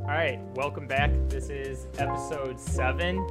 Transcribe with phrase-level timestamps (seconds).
[0.00, 1.10] All right, welcome back.
[1.28, 3.24] This is episode seven.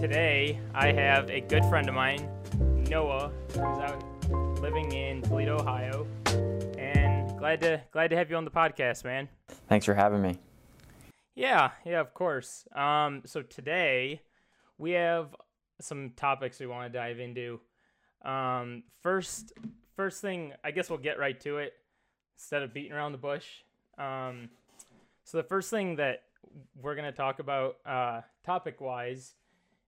[0.00, 2.28] Today I have a good friend of mine,
[2.88, 4.02] Noah, who's out
[4.60, 6.06] living in Toledo, Ohio.
[6.76, 9.28] And glad to glad to have you on the podcast, man.
[9.68, 10.36] Thanks for having me.
[11.34, 12.66] Yeah, yeah, of course.
[12.74, 14.20] Um, so today
[14.78, 15.34] we have
[15.80, 17.60] some topics we want to dive into.
[18.22, 19.52] Um, first,
[19.96, 21.72] first thing, I guess we'll get right to it
[22.36, 23.46] instead of beating around the bush.
[23.96, 24.50] Um,
[25.24, 26.22] so the first thing that
[26.80, 29.34] we're going to talk about, uh, topic wise,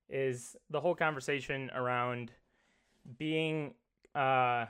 [0.09, 2.31] is the whole conversation around
[3.19, 3.75] being,
[4.15, 4.67] uh,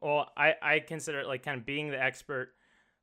[0.00, 2.50] well, I, I consider it like kind of being the expert,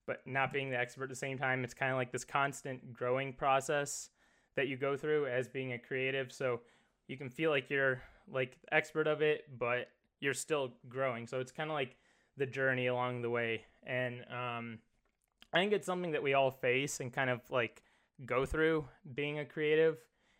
[0.05, 1.63] but not being the expert at the same time.
[1.63, 4.09] It's kind of like this constant growing process
[4.55, 6.31] that you go through as being a creative.
[6.31, 6.61] So
[7.07, 8.01] you can feel like you're
[8.31, 9.89] like expert of it, but
[10.19, 11.27] you're still growing.
[11.27, 11.95] So it's kind of like
[12.37, 13.63] the journey along the way.
[13.85, 14.79] And um,
[15.53, 17.83] I think it's something that we all face and kind of like
[18.25, 19.97] go through being a creative.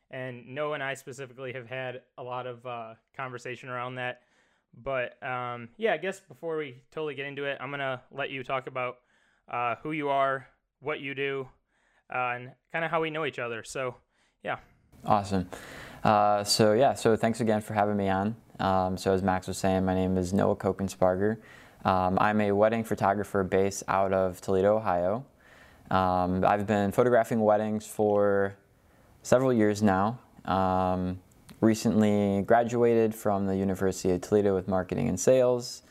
[0.10, 4.22] And Noah and I specifically have had a lot of uh, conversation around that.
[4.74, 8.30] But um, yeah, I guess before we totally get into it, I'm going to let
[8.30, 8.98] you talk about
[9.52, 10.48] uh, who you are,
[10.82, 11.48] what you do,
[12.14, 13.64] uh, and kind of how we know each other.
[13.64, 13.96] So
[14.44, 14.58] yeah.
[15.06, 15.50] Awesome.
[16.04, 18.36] Uh, so yeah, so thanks again for having me on.
[18.60, 21.38] Um, so as Max was saying, my name is Noah Kokensparger.
[21.86, 25.26] Um, I'm a wedding photographer based out of Toledo, Ohio.
[25.90, 28.56] Um, I've been photographing weddings for
[29.24, 30.20] several years now.
[30.46, 31.20] Um,
[31.62, 35.84] recently graduated from the University of Toledo with marketing and sales.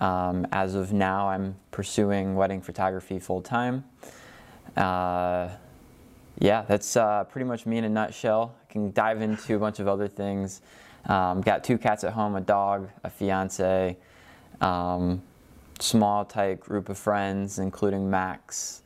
[0.00, 3.84] Um, as of now, I'm pursuing wedding photography full time.
[4.76, 5.48] Uh,
[6.38, 8.54] yeah, that's uh, pretty much me in a nutshell.
[8.68, 10.62] I can dive into a bunch of other things.
[11.06, 13.96] Um, got two cats at home, a dog, a fiance,
[14.60, 15.22] um,
[15.80, 18.82] small tight group of friends, including Max,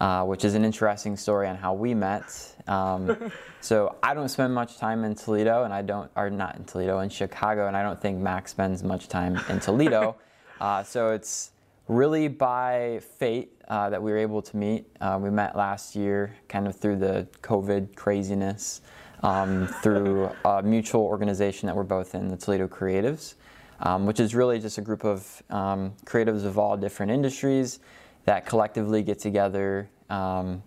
[0.00, 2.24] uh, which is an interesting story on how we met.
[2.66, 6.64] Um, so I don't spend much time in Toledo, and I don't, or not in
[6.64, 10.16] Toledo, in Chicago, and I don't think Max spends much time in Toledo.
[10.60, 11.52] Uh, so it's
[11.86, 14.86] really by fate uh, that we were able to meet.
[15.00, 18.80] Uh, we met last year, kind of through the COVID craziness,
[19.22, 23.34] um, through a mutual organization that we're both in, the Toledo Creatives,
[23.80, 27.80] um, which is really just a group of um, creatives of all different industries
[28.24, 30.62] that collectively get together um,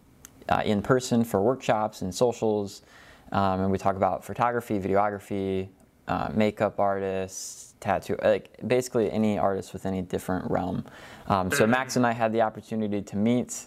[0.49, 2.81] uh, in person for workshops and socials.
[3.31, 5.69] Um, and we talk about photography, videography,
[6.07, 10.85] uh, makeup artists, tattoo, like basically any artist with any different realm.
[11.27, 13.65] Um, so Max and I had the opportunity to meet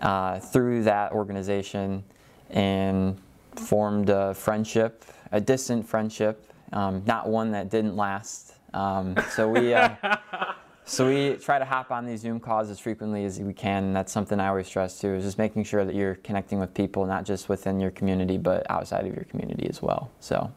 [0.00, 2.04] uh, through that organization
[2.50, 3.18] and
[3.56, 8.57] formed a friendship, a distant friendship, um, not one that didn't last.
[8.74, 9.74] Um, so we.
[9.74, 9.94] Uh,
[10.84, 13.96] so we try to hop on these Zoom calls as frequently as we can, and
[13.96, 17.04] that's something I always stress too, is just making sure that you're connecting with people,
[17.06, 20.10] not just within your community, but outside of your community as well.
[20.20, 20.50] So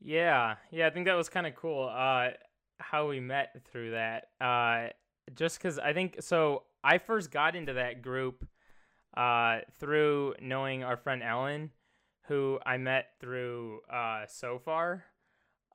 [0.00, 1.90] yeah, yeah, I think that was kind of cool.
[1.92, 2.30] Uh,
[2.78, 4.28] how we met through that.
[4.40, 4.88] Uh,
[5.34, 6.64] just because I think so.
[6.84, 8.44] I first got into that group
[9.16, 11.70] uh, through knowing our friend Ellen,
[12.22, 15.04] who I met through uh, Sofar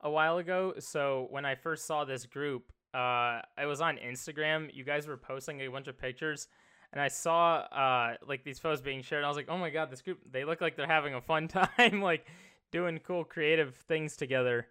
[0.02, 0.74] a while ago.
[0.80, 4.70] So when I first saw this group, uh, I was on Instagram.
[4.74, 6.48] You guys were posting a bunch of pictures,
[6.92, 9.24] and I saw uh, like these photos being shared.
[9.24, 11.48] I was like, oh my god, this group they look like they're having a fun
[11.78, 12.02] time.
[12.02, 12.28] like
[12.72, 14.68] doing cool creative things together.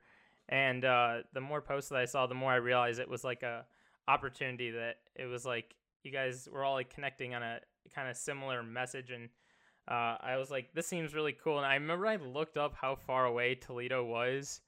[0.49, 3.43] And uh, the more posts that I saw, the more I realized it was like
[3.43, 3.65] a
[4.09, 7.59] opportunity that it was like you guys were all like connecting on a
[7.93, 9.29] kind of similar message and
[9.89, 11.59] uh, I was like, this seems really cool.
[11.59, 14.61] And I remember I looked up how far away Toledo was,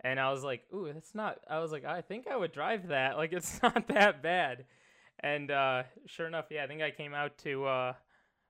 [0.00, 1.38] and I was like, ooh, it's not.
[1.48, 3.16] I was like, I think I would drive that.
[3.16, 4.64] Like, it's not that bad.
[5.20, 7.92] And uh, sure enough, yeah, I think I came out to uh,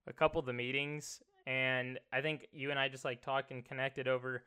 [0.07, 3.65] a couple of the meetings, and I think you and I just like talked and
[3.65, 4.43] connected over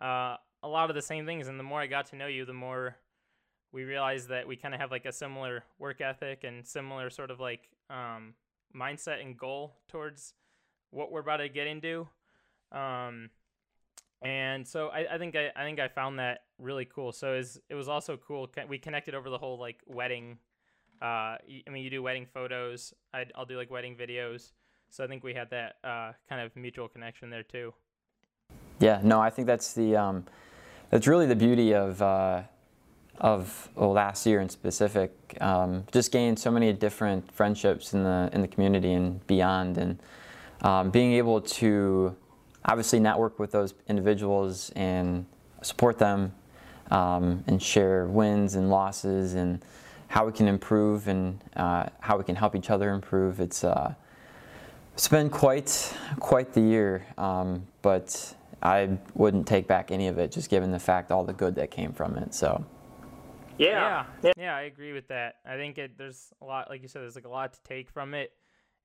[0.00, 1.46] uh, a lot of the same things.
[1.46, 2.96] And the more I got to know you, the more
[3.72, 7.30] we realized that we kind of have like a similar work ethic and similar sort
[7.30, 8.34] of like um,
[8.74, 10.34] mindset and goal towards
[10.90, 12.08] what we're about to get into.
[12.72, 13.30] Um,
[14.22, 17.12] and so I, I think I, I think I found that really cool.
[17.12, 17.34] So
[17.68, 18.50] it was also cool.
[18.68, 20.38] We connected over the whole like wedding.
[21.02, 22.94] Uh, I mean, you do wedding photos.
[23.12, 24.52] i I'll do like wedding videos.
[24.90, 27.74] So I think we had that uh, kind of mutual connection there too.
[28.80, 30.24] Yeah, no, I think that's the um,
[30.90, 32.42] that's really the beauty of uh,
[33.20, 35.12] of well, last year in specific.
[35.40, 39.98] Um, just gained so many different friendships in the in the community and beyond, and
[40.62, 42.16] um, being able to
[42.64, 45.26] obviously network with those individuals and
[45.62, 46.32] support them
[46.90, 49.64] um, and share wins and losses and
[50.08, 53.40] how we can improve and uh, how we can help each other improve.
[53.40, 53.94] It's uh,
[54.94, 60.30] It's been quite quite the year, um, but I wouldn't take back any of it,
[60.30, 62.34] just given the fact all the good that came from it.
[62.34, 62.64] So.
[63.56, 64.06] Yeah.
[64.22, 65.36] yeah, yeah, I agree with that.
[65.46, 67.88] I think it, there's a lot, like you said, there's like a lot to take
[67.88, 68.32] from it,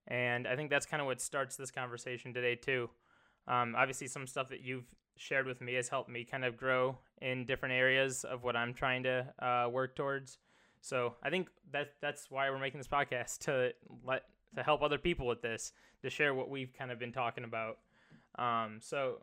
[0.08, 2.90] and I think that's kind of what starts this conversation today too.
[3.50, 4.86] Um, obviously, some stuff that you've
[5.18, 8.74] shared with me has helped me kind of grow in different areas of what I'm
[8.74, 10.38] trying to uh, work towards.
[10.82, 13.74] So I think that that's why we're making this podcast to
[14.06, 14.24] let
[14.56, 17.78] to help other people with this, to share what we've kind of been talking about.
[18.38, 19.20] Um, so.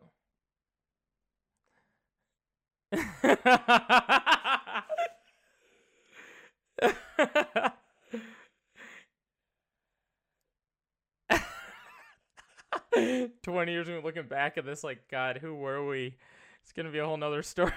[13.43, 16.15] 20 years and looking back at this like god who were we?
[16.63, 17.73] It's gonna be a whole nother story.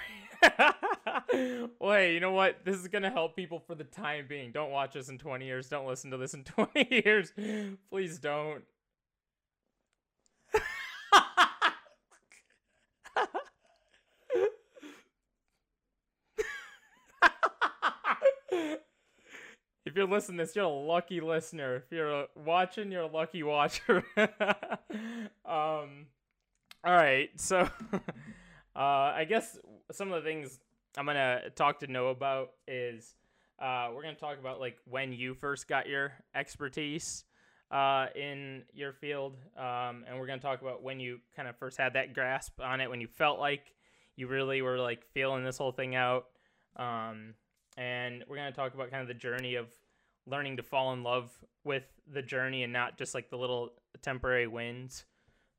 [1.79, 2.65] Well hey you know what?
[2.65, 4.53] This is gonna help people for the time being.
[4.53, 5.69] Don't watch us in 20 years.
[5.69, 7.33] Don't listen to this in 20 years.
[7.91, 8.63] Please don't
[19.91, 21.77] if you're listening to this, you're a lucky listener.
[21.77, 24.05] If you're watching, you're a lucky watcher.
[25.45, 26.07] um,
[26.85, 27.69] all right, so
[28.77, 29.59] uh, I guess
[29.91, 30.61] some of the things
[30.97, 33.17] I'm gonna talk to Noah about is
[33.61, 37.25] uh, we're gonna talk about like when you first got your expertise
[37.73, 41.79] uh, in your field, um, and we're gonna talk about when you kind of first
[41.79, 43.75] had that grasp on it, when you felt like
[44.15, 46.27] you really were like feeling this whole thing out.
[46.77, 47.35] Um,
[47.77, 49.67] and we're to talk about kind of the journey of
[50.27, 51.31] learning to fall in love
[51.65, 53.71] with the journey and not just like the little
[54.03, 55.05] temporary wins.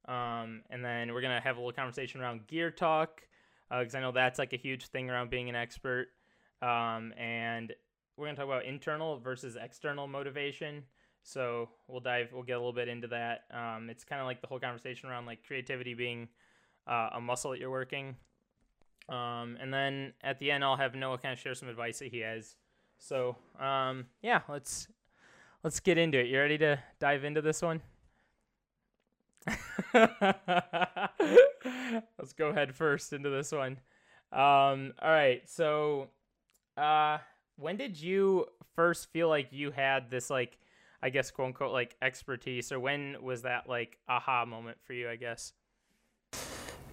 [0.07, 3.21] Um, and then we're to have a little conversation around gear talk
[3.69, 6.07] because uh, I know that's like a huge thing around being an expert.
[6.61, 7.73] Um, and
[8.17, 10.83] we're to talk about internal versus external motivation.
[11.23, 13.43] So we'll dive, we'll get a little bit into that.
[13.51, 16.27] Um, it's kind of like the whole conversation around like creativity being
[16.87, 18.15] uh, a muscle that you're working.
[19.07, 22.09] Um, and then at the end, I'll have Noah kind of share some advice that
[22.09, 22.55] he has
[23.01, 24.87] so, um, yeah, let's
[25.63, 26.27] let's get into it.
[26.27, 27.81] You ready to dive into this one?
[29.93, 30.19] let's
[32.37, 33.79] go head first into this one.
[34.31, 35.41] Um, all right.
[35.49, 36.09] So,
[36.77, 37.17] uh,
[37.57, 38.45] when did you
[38.75, 40.59] first feel like you had this like,
[41.01, 45.09] I guess quote unquote like expertise, or when was that like aha moment for you?
[45.09, 45.53] I guess.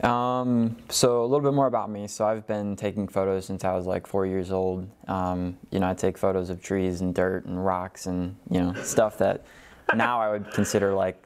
[0.03, 2.07] Um, so a little bit more about me.
[2.07, 4.89] So I've been taking photos since I was like four years old.
[5.09, 8.73] Um, you know, I take photos of trees and dirt and rocks and you know
[8.83, 9.45] stuff that
[9.95, 11.21] now I would consider like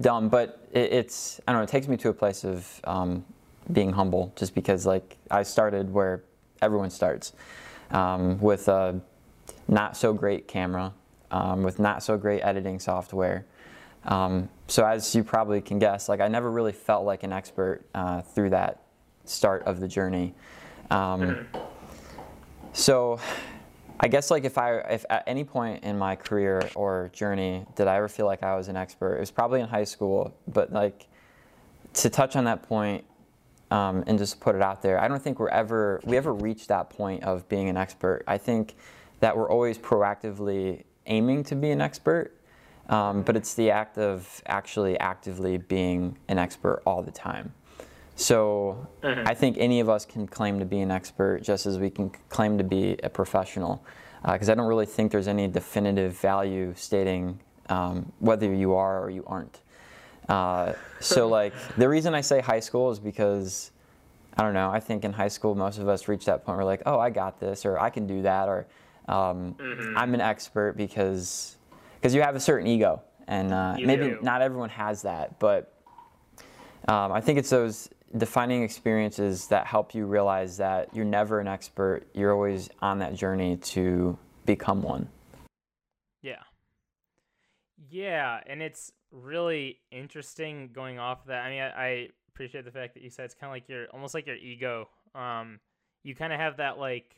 [0.00, 1.64] dumb, but it, it's I don't know.
[1.64, 3.24] It takes me to a place of um,
[3.72, 6.22] being humble, just because like I started where
[6.62, 7.34] everyone starts
[7.90, 9.00] um, with a
[9.68, 10.92] not so great camera,
[11.30, 13.44] um, with not so great editing software.
[14.04, 17.84] Um, so as you probably can guess, like I never really felt like an expert
[17.94, 18.82] uh, through that
[19.24, 20.34] start of the journey.
[20.90, 21.46] Um,
[22.72, 23.20] so
[23.98, 27.86] I guess like if I if at any point in my career or journey did
[27.86, 30.34] I ever feel like I was an expert, it was probably in high school.
[30.48, 31.06] But like
[31.94, 33.04] to touch on that point
[33.70, 36.68] um, and just put it out there, I don't think we're ever we ever reached
[36.68, 38.24] that point of being an expert.
[38.26, 38.74] I think
[39.20, 42.36] that we're always proactively aiming to be an expert
[42.88, 47.52] um, but it's the act of actually actively being an expert all the time.
[48.14, 49.28] So mm-hmm.
[49.28, 52.10] I think any of us can claim to be an expert just as we can
[52.28, 53.84] claim to be a professional.
[54.24, 59.02] Because uh, I don't really think there's any definitive value stating um, whether you are
[59.02, 59.60] or you aren't.
[60.28, 63.70] Uh, so, like, the reason I say high school is because
[64.36, 64.70] I don't know.
[64.70, 67.10] I think in high school, most of us reach that point where, like, oh, I
[67.10, 68.66] got this, or I can do that, or
[69.08, 69.96] um, mm-hmm.
[69.96, 71.55] I'm an expert because
[72.06, 74.18] because you have a certain ego, and uh, maybe do.
[74.22, 75.74] not everyone has that, but
[76.86, 81.48] um, I think it's those defining experiences that help you realize that you're never an
[81.48, 82.06] expert.
[82.14, 85.08] You're always on that journey to become one.
[86.22, 86.44] Yeah.
[87.90, 91.44] Yeah, and it's really interesting going off of that.
[91.44, 93.86] I mean, I, I appreciate the fact that you said it's kind of like your
[93.88, 94.88] almost like your ego.
[95.16, 95.58] Um,
[96.04, 97.16] you kind of have that like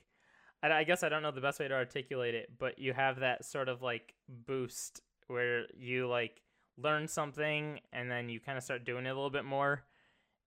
[0.62, 3.44] I guess I don't know the best way to articulate it, but you have that
[3.44, 6.42] sort of like boost where you like
[6.76, 9.84] learn something and then you kind of start doing it a little bit more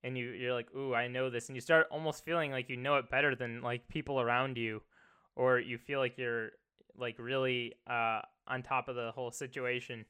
[0.04, 2.78] and you you're like, "Ooh, I know this." And you start almost feeling like you
[2.78, 4.82] know it better than like people around you
[5.36, 6.52] or you feel like you're
[6.98, 10.06] like really uh on top of the whole situation.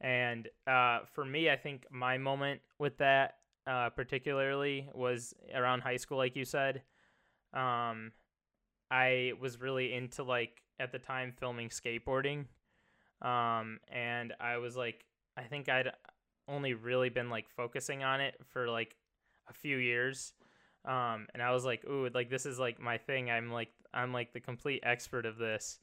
[0.00, 3.34] And uh for me, I think my moment with that
[3.66, 6.82] uh particularly was around high school like you said.
[7.54, 8.12] Um
[8.90, 12.46] I was really into like at the time filming skateboarding.
[13.22, 15.04] Um, and I was like,
[15.36, 15.90] I think I'd,
[16.48, 18.96] only really been like focusing on it for like
[19.48, 20.32] a few years.
[20.84, 23.30] Um, and I was like, ooh, like this is like my thing.
[23.30, 25.78] I'm like I'm like the complete expert of this.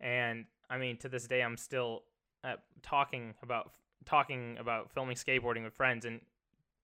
[0.00, 2.04] And I mean, to this day, I'm still
[2.44, 3.72] uh, talking about
[4.04, 6.20] talking about filming skateboarding with friends and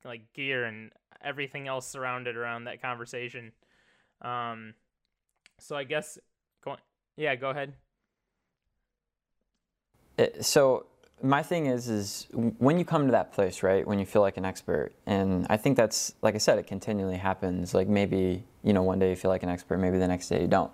[0.05, 0.91] like gear and
[1.23, 3.53] everything else surrounded around that conversation.
[4.21, 4.75] Um,
[5.59, 6.19] so I guess
[6.65, 6.79] going,
[7.17, 7.75] yeah, go ahead.
[10.19, 10.87] It, so
[11.23, 12.27] my thing is, is
[12.59, 13.87] when you come to that place, right?
[13.87, 17.17] When you feel like an expert, and I think that's, like I said, it continually
[17.17, 17.75] happens.
[17.75, 20.43] Like maybe you know one day you feel like an expert, maybe the next day
[20.43, 20.73] you don't.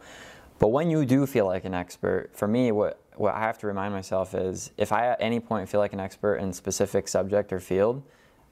[0.58, 3.66] But when you do feel like an expert, for me, what what I have to
[3.66, 7.52] remind myself is, if I at any point feel like an expert in specific subject
[7.52, 8.02] or field,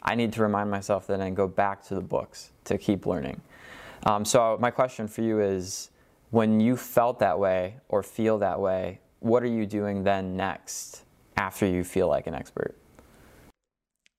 [0.02, 3.40] I need to remind myself that I go back to the books to keep learning.
[4.04, 5.90] Um, so my question for you is,
[6.30, 11.04] when you felt that way or feel that way, what are you doing then next
[11.36, 12.76] after you feel like an expert?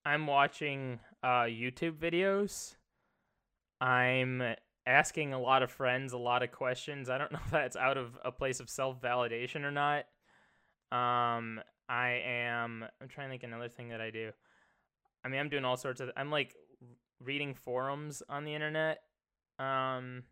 [0.04, 2.76] I'm watching uh, YouTube videos.
[3.80, 4.42] I'm
[4.86, 7.08] asking a lot of friends a lot of questions.
[7.08, 10.04] I don't know if that's out of a place of self validation or not.
[10.90, 12.84] Um, I am.
[13.00, 14.30] I'm trying to think another thing that I do.
[15.24, 16.10] I mean, I'm doing all sorts of.
[16.16, 16.54] I'm like
[17.24, 18.98] reading forums on the internet.
[19.58, 20.22] Um,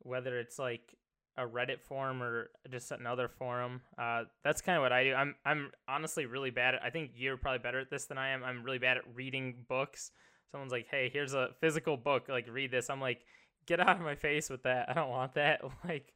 [0.00, 0.97] whether it's like
[1.38, 3.80] a Reddit forum or just another forum.
[3.96, 5.14] Uh, that's kind of what I do.
[5.14, 6.82] I'm I'm honestly really bad at.
[6.82, 8.42] I think you're probably better at this than I am.
[8.42, 10.10] I'm really bad at reading books.
[10.50, 12.28] Someone's like, "Hey, here's a physical book.
[12.28, 13.20] Like, read this." I'm like,
[13.66, 14.88] "Get out of my face with that.
[14.88, 16.12] I don't want that." Like,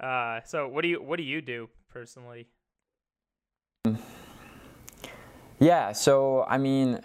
[0.00, 2.48] uh, so what do you what do you do personally?
[5.58, 5.92] Yeah.
[5.92, 7.00] So I mean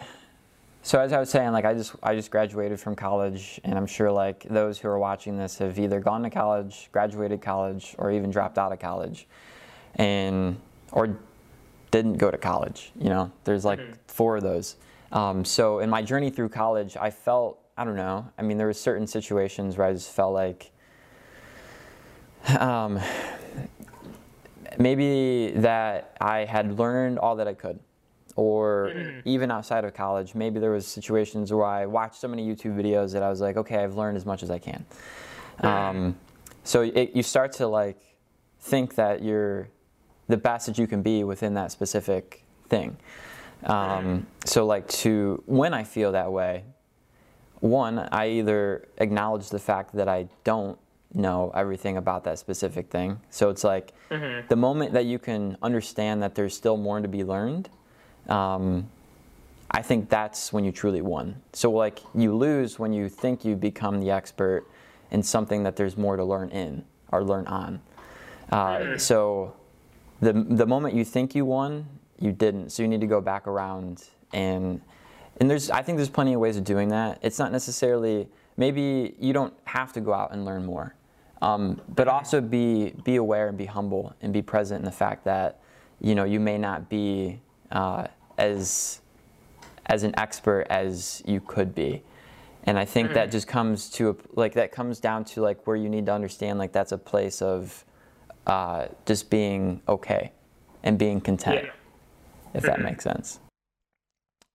[0.86, 3.88] so as I was saying, like I just I just graduated from college, and I'm
[3.88, 8.12] sure like those who are watching this have either gone to college, graduated college, or
[8.12, 9.26] even dropped out of college,
[9.96, 10.60] and
[10.92, 11.18] or
[11.90, 12.92] didn't go to college.
[13.00, 13.94] You know, there's like mm-hmm.
[14.08, 14.76] four of those.
[15.14, 18.30] Um, so in my journey through college, I felt I don't know.
[18.38, 20.70] I mean, there were certain situations where I just felt like
[22.60, 23.00] um,
[24.78, 27.80] maybe that I had learned all that I could
[28.36, 29.20] or mm-hmm.
[29.26, 33.14] even outside of college maybe there was situations where i watched so many youtube videos
[33.14, 34.86] that i was like okay i've learned as much as i can
[35.60, 36.16] um,
[36.64, 38.00] so it, you start to like
[38.60, 39.68] think that you're
[40.28, 42.98] the best that you can be within that specific thing
[43.66, 44.20] um, mm-hmm.
[44.46, 46.64] so like to when i feel that way
[47.60, 50.78] one i either acknowledge the fact that i don't
[51.14, 54.46] know everything about that specific thing so it's like mm-hmm.
[54.48, 57.70] the moment that you can understand that there's still more to be learned
[58.30, 58.90] um,
[59.72, 61.42] I think that's when you truly won.
[61.54, 64.68] So like you lose when you think you become the expert
[65.12, 67.82] in something that there's more to learn in or learn on.
[68.52, 69.56] Uh, so
[70.22, 71.88] the the moment you think you won,
[72.20, 72.72] you didn't.
[72.72, 74.80] So you need to go back around and
[75.40, 77.20] and there's I think there's plenty of ways of doing that.
[77.22, 78.28] It's not necessarily
[78.58, 80.94] maybe you don't have to go out and learn more,
[81.42, 85.26] um, but also be be aware and be humble and be present in the fact
[85.26, 85.60] that
[86.00, 87.40] you know you may not be
[87.74, 89.02] uh, as
[89.88, 92.02] as an expert as you could be
[92.64, 93.14] and i think mm.
[93.14, 96.14] that just comes to a, like that comes down to like where you need to
[96.14, 97.84] understand like that's a place of
[98.46, 100.32] uh, just being okay
[100.84, 101.72] and being content yeah.
[102.54, 102.86] if that mm-hmm.
[102.86, 103.40] makes sense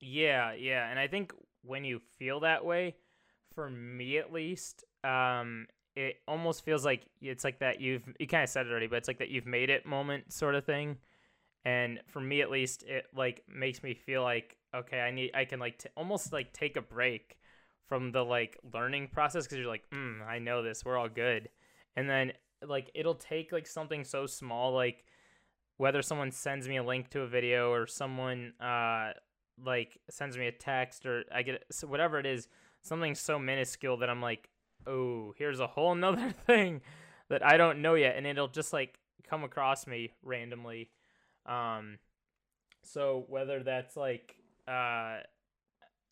[0.00, 1.32] yeah yeah and i think
[1.62, 2.94] when you feel that way
[3.54, 8.44] for me at least um, it almost feels like it's like that you've you kind
[8.44, 10.96] of said it already but it's like that you've made it moment sort of thing
[11.68, 15.44] and for me at least it like makes me feel like okay i need i
[15.44, 17.38] can like t- almost like take a break
[17.86, 21.48] from the like learning process because you're like mm, i know this we're all good.
[21.96, 22.32] And then
[22.66, 25.04] like it'll take like something so small like
[25.78, 29.12] whether someone sends me a link to a video or someone uh
[29.64, 32.48] like sends me a text or i get so whatever it is
[32.82, 34.48] something so minuscule that i'm like
[34.86, 36.80] oh here's a whole nother thing
[37.28, 38.16] that i don't know yet.
[38.16, 38.98] And it'll just like
[39.28, 40.90] come across me randomly
[41.48, 41.98] um,
[42.82, 44.36] so whether that's like,
[44.66, 45.18] uh,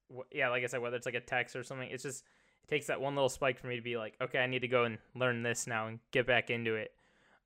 [0.08, 2.24] w- yeah, like I said, whether it's like a text or something, it's just
[2.64, 4.68] it takes that one little spike for me to be like, okay, I need to
[4.68, 6.92] go and learn this now and get back into it.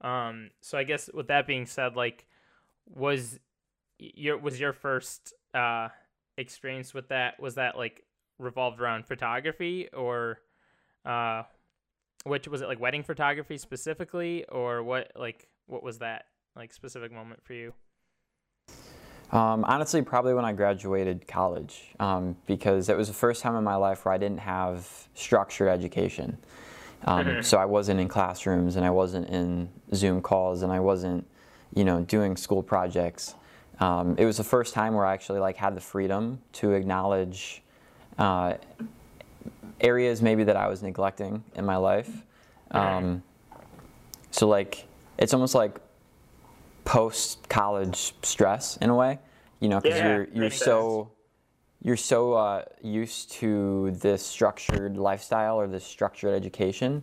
[0.00, 2.26] Um, so I guess with that being said, like,
[2.86, 3.38] was
[3.98, 5.88] your was your first uh
[6.38, 8.04] experience with that was that like
[8.38, 10.38] revolved around photography or
[11.04, 11.42] uh
[12.24, 16.24] which was it like wedding photography specifically or what like what was that
[16.56, 17.72] like specific moment for you?
[19.32, 23.62] Um, honestly, probably when I graduated college, um, because it was the first time in
[23.62, 26.36] my life where I didn't have structured education.
[27.04, 27.40] Um, mm-hmm.
[27.42, 31.26] so I wasn't in classrooms, and I wasn't in Zoom calls, and I wasn't,
[31.74, 33.34] you know, doing school projects.
[33.80, 37.62] um, it was the first time where I actually like had the freedom to acknowledge
[38.18, 38.54] uh,
[39.80, 42.10] areas maybe that I was neglecting in my life.
[42.72, 43.22] Um,
[44.30, 44.86] so like
[45.18, 45.80] it's almost like
[46.90, 49.16] post college stress in a way,
[49.60, 51.12] you know, because Yeah, you're you're so
[51.82, 57.00] you're so uh, used to this structured lifestyle or this structured education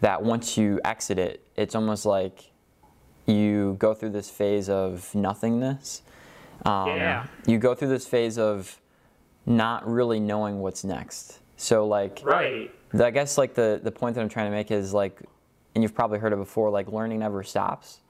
[0.00, 2.50] that once you exit it, it's almost like
[3.26, 6.02] you go through this phase of nothingness.
[6.66, 7.26] Um, Yeah.
[7.46, 8.80] You go through this phase of
[9.46, 11.38] not really knowing what's next.
[11.56, 12.74] So like Right.
[12.92, 15.22] I guess like the the point that I'm trying to make is like,
[15.76, 18.00] and you've probably heard it before, like learning never stops.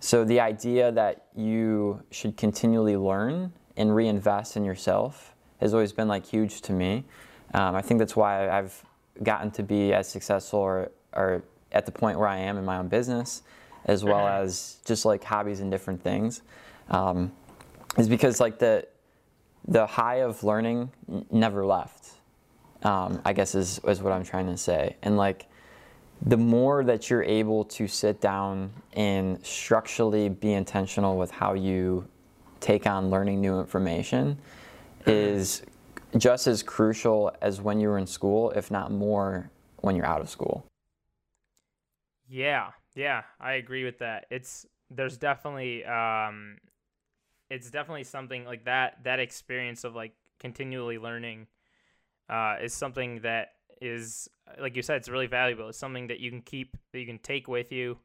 [0.00, 6.08] So the idea that you should continually learn and reinvest in yourself has always been
[6.08, 7.04] like huge to me.
[7.54, 8.84] Um, I think that's why I've
[9.22, 12.78] gotten to be as successful or, or at the point where I am in my
[12.78, 13.42] own business,
[13.86, 16.42] as well as just like hobbies and different things,
[16.90, 17.32] um,
[17.96, 18.86] is because like the
[19.68, 20.90] the high of learning
[21.30, 22.10] never left.
[22.82, 25.46] Um, I guess is is what I'm trying to say, and like
[26.22, 32.06] the more that you're able to sit down and structurally be intentional with how you
[32.60, 34.38] take on learning new information
[35.06, 35.62] is
[36.16, 39.50] just as crucial as when you were in school, if not more
[39.82, 40.66] when you're out of school.
[42.28, 44.26] Yeah, yeah, I agree with that.
[44.30, 46.58] It's there's definitely um
[47.50, 51.46] it's definitely something like that that experience of like continually learning
[52.28, 54.28] uh is something that is
[54.60, 55.68] like you said it's really valuable.
[55.68, 57.98] It's something that you can keep that you can take with you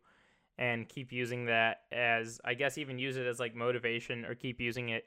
[0.58, 4.60] and keep using that as I guess even use it as like motivation or keep
[4.60, 5.06] using it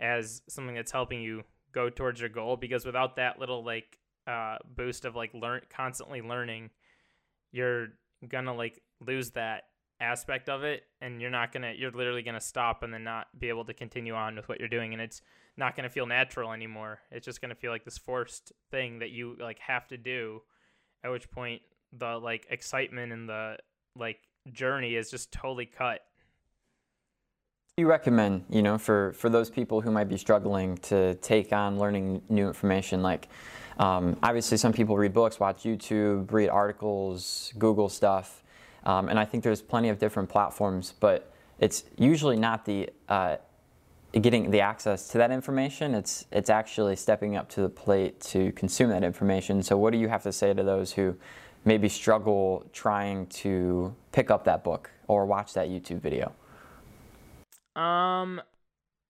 [0.00, 4.56] as something that's helping you go towards your goal because without that little like uh
[4.76, 6.70] boost of like learn constantly learning
[7.52, 7.88] you're
[8.28, 9.64] gonna like lose that
[10.00, 13.48] aspect of it and you're not gonna you're literally gonna stop and then not be
[13.48, 15.22] able to continue on with what you're doing and it's
[15.60, 16.98] not gonna feel natural anymore.
[17.12, 20.42] It's just gonna feel like this forced thing that you like have to do
[21.04, 23.58] at which point the like excitement and the
[23.94, 24.18] like
[24.52, 26.00] journey is just totally cut.
[27.76, 31.78] You recommend you know for for those people who might be struggling to take on
[31.78, 33.02] learning new information?
[33.02, 33.28] Like
[33.78, 38.42] um, obviously some people read books watch youtube read articles google stuff
[38.84, 43.36] um, and i think there's plenty of different platforms but it's usually not the uh,
[44.12, 48.50] getting the access to that information it's it's actually stepping up to the plate to
[48.52, 51.16] consume that information so what do you have to say to those who
[51.64, 56.32] maybe struggle trying to pick up that book or watch that youtube video
[57.76, 58.42] Um,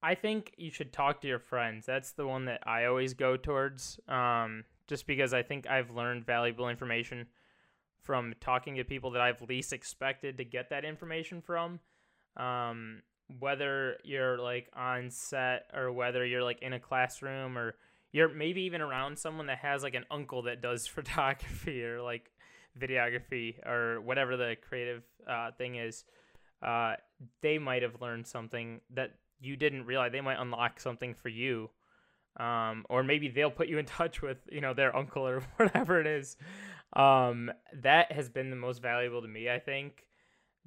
[0.03, 1.87] I think you should talk to your friends.
[1.87, 4.01] That's the one that I always go towards.
[4.09, 7.27] Um, just because I think I've learned valuable information
[8.03, 11.81] from talking to people that I've least expected to get that information from.
[12.37, 13.03] Um,
[13.39, 17.77] whether you're like on set or whether you're like in a classroom or
[18.13, 22.31] you're maybe even around someone that has like an uncle that does photography or like
[22.79, 26.05] videography or whatever the creative uh, thing is
[26.63, 26.95] uh,
[27.43, 30.13] they might have learned something that you didn't realize.
[30.13, 31.71] They might unlock something for you,
[32.39, 36.01] um, or maybe they'll put you in touch with you know their uncle or whatever
[36.01, 36.37] it is.
[36.93, 37.51] Um,
[37.83, 39.49] that has been the most valuable to me.
[39.49, 40.05] I think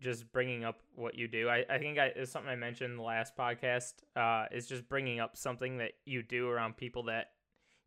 [0.03, 1.49] just bringing up what you do.
[1.49, 3.93] I, I think I, it's something I mentioned in the last podcast.
[4.15, 7.31] Uh, is just bringing up something that you do around people that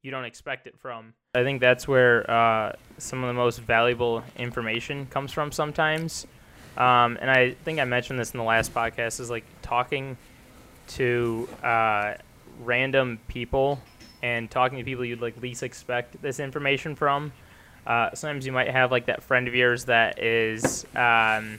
[0.02, 1.14] you don't expect it from.
[1.34, 6.26] I think that's where uh, some of the most valuable information comes from sometimes.
[6.76, 10.16] Um, and I think I mentioned this in the last podcast is like talking
[10.88, 12.14] to uh,
[12.60, 13.80] random people
[14.22, 17.32] and talking to people you'd like least expect this information from.
[17.86, 21.58] Uh, sometimes you might have like that friend of yours that is, um,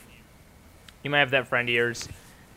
[1.08, 2.06] you might have that friend of yours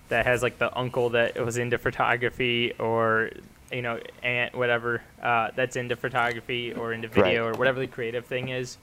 [0.09, 3.29] that has like the uncle that was into photography or
[3.71, 7.55] you know aunt whatever uh, that's into photography or into video Right.
[7.55, 8.77] or whatever the creative thing is.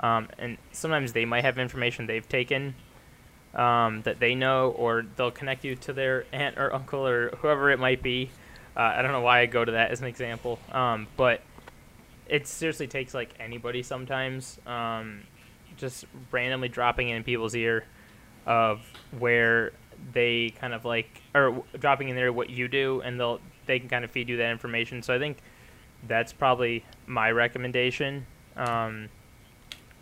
[0.00, 2.74] Um, and sometimes they might have information they've taken
[3.54, 7.70] um, that they know, or they'll connect you to their aunt or uncle or whoever
[7.70, 8.28] it might be.
[8.76, 11.40] Uh, I don't know why I go to that as an example, um, but
[12.28, 15.22] it seriously takes like anybody sometimes, um,
[15.78, 17.84] just randomly dropping in people's ear
[18.46, 18.80] of
[19.18, 19.72] where
[20.12, 23.88] they kind of like, or dropping in there what you do, and they'll they can
[23.88, 25.02] kind of feed you that information.
[25.02, 25.38] So I think
[26.06, 28.26] that's probably my recommendation.
[28.56, 29.08] Um,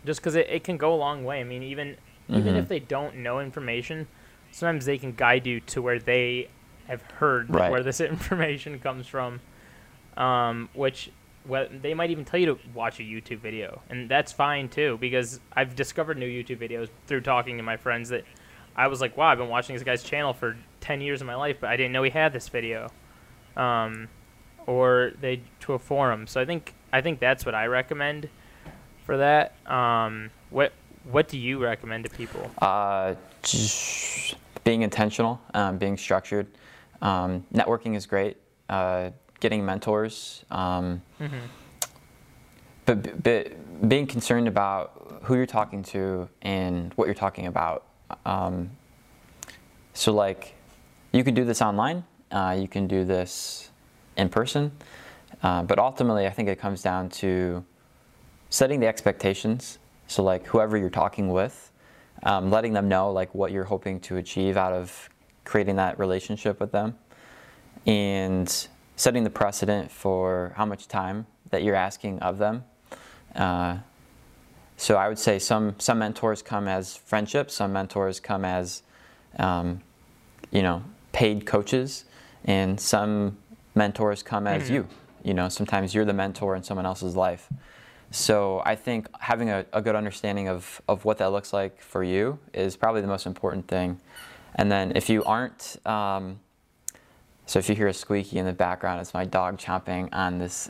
[0.05, 1.39] just because it, it can go a long way.
[1.41, 1.97] I mean, even
[2.29, 2.59] even Mhm.
[2.59, 4.07] if they don't know information,
[4.51, 6.49] sometimes they can guide you to where they
[6.87, 7.71] have heard Right.
[7.71, 9.41] where this information comes from.
[10.17, 11.11] Um, which
[11.47, 14.97] well, they might even tell you to watch a YouTube video, and that's fine too
[14.99, 18.23] because I've discovered new YouTube videos through talking to my friends that
[18.75, 21.35] I was like, wow, I've been watching this guy's channel for 10 years of my
[21.35, 22.89] life, but I didn't know he had this video.
[23.55, 24.09] Um,
[24.67, 26.27] or they to a forum.
[26.27, 28.29] So I think I think that's what I recommend
[29.05, 29.53] for that.
[29.69, 32.49] Um, what what do you recommend to people?
[32.59, 33.13] Uh,
[34.63, 36.47] being intentional, um, being structured.
[37.01, 38.37] Um, networking is great.
[38.67, 40.43] Uh, getting mentors.
[40.49, 41.37] Um, Mm-hmm.
[42.85, 47.85] but, but being concerned about who you're talking to and what you're talking about.
[48.25, 48.71] Um,
[49.93, 50.55] so, like,
[51.11, 53.71] you can do this online, uh, you can do this
[54.17, 54.71] in person,
[55.43, 57.63] uh, but ultimately, I think it comes down to
[58.49, 59.79] setting the expectations.
[60.07, 61.71] So, like, whoever you're talking with,
[62.23, 65.09] um, letting them know like what you're hoping to achieve out of
[65.43, 66.95] creating that relationship with them,
[67.85, 72.63] and setting the precedent for how much time that you're asking of them.
[73.35, 73.77] Uh,
[74.77, 78.83] so I would say some some mentors come as friendships, some mentors come as
[79.39, 79.81] um,
[80.51, 82.05] you know paid coaches,
[82.45, 83.37] and some
[83.73, 84.73] mentors come as Mhm.
[84.73, 84.87] you.
[85.23, 87.49] You know, sometimes you're the mentor in someone else's life.
[88.11, 92.03] So I think having a, a good understanding of, of what that looks like for
[92.03, 93.99] you is probably the most important thing.
[94.53, 96.39] And then if you aren't, um,
[97.47, 100.69] so if you hear a squeaky in the background, it's my dog chomping on this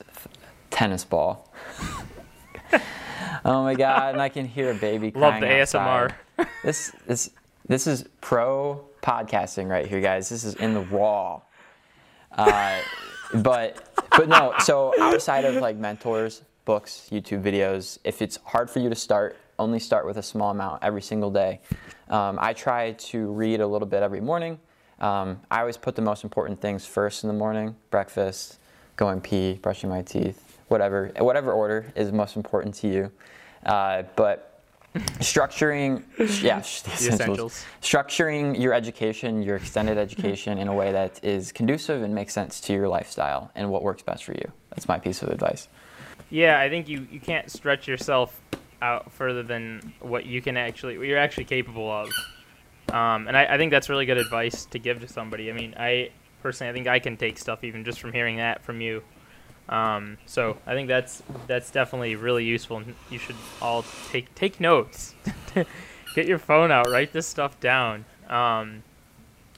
[0.71, 1.51] tennis ball.
[3.45, 4.13] oh my god!
[4.13, 5.41] And I can hear a baby crying.
[5.41, 6.13] Love the ASMR.
[6.63, 7.31] This this
[7.67, 10.29] this is pro podcasting right here, guys.
[10.29, 11.41] This is in the raw.
[12.31, 12.79] Uh,
[13.35, 14.53] but but no.
[14.59, 19.37] So outside of like mentors, books, YouTube videos, if it's hard for you to start,
[19.57, 21.61] only start with a small amount every single day.
[22.09, 24.59] Um, I try to read a little bit every morning.
[24.99, 28.59] Um, I always put the most important things first in the morning: breakfast,
[28.95, 33.11] going pee, brushing my teeth, whatever, whatever order is most important to you.
[33.65, 34.61] Uh, but
[35.19, 36.03] structuring,
[36.41, 37.19] yeah, sh- the The essentials.
[37.19, 37.65] essentials.
[37.81, 42.59] Structuring your education, your extended education, in a way that is conducive and makes sense
[42.61, 44.51] to your lifestyle and what works best for you.
[44.69, 45.67] That's my piece of advice.
[46.29, 48.39] Yeah, I think you, you can't stretch yourself
[48.81, 52.09] out further than what you can actually what you're actually capable of.
[52.91, 55.49] Um, and I, I think that's really good advice to give to somebody.
[55.49, 56.11] I mean, I
[56.43, 59.01] personally I think I can take stuff even just from hearing that from you.
[59.67, 62.83] Um, so I think that's that's definitely really useful.
[63.09, 65.15] You should all take take notes.
[66.15, 68.05] Get your phone out, write this stuff down.
[68.29, 68.83] Um,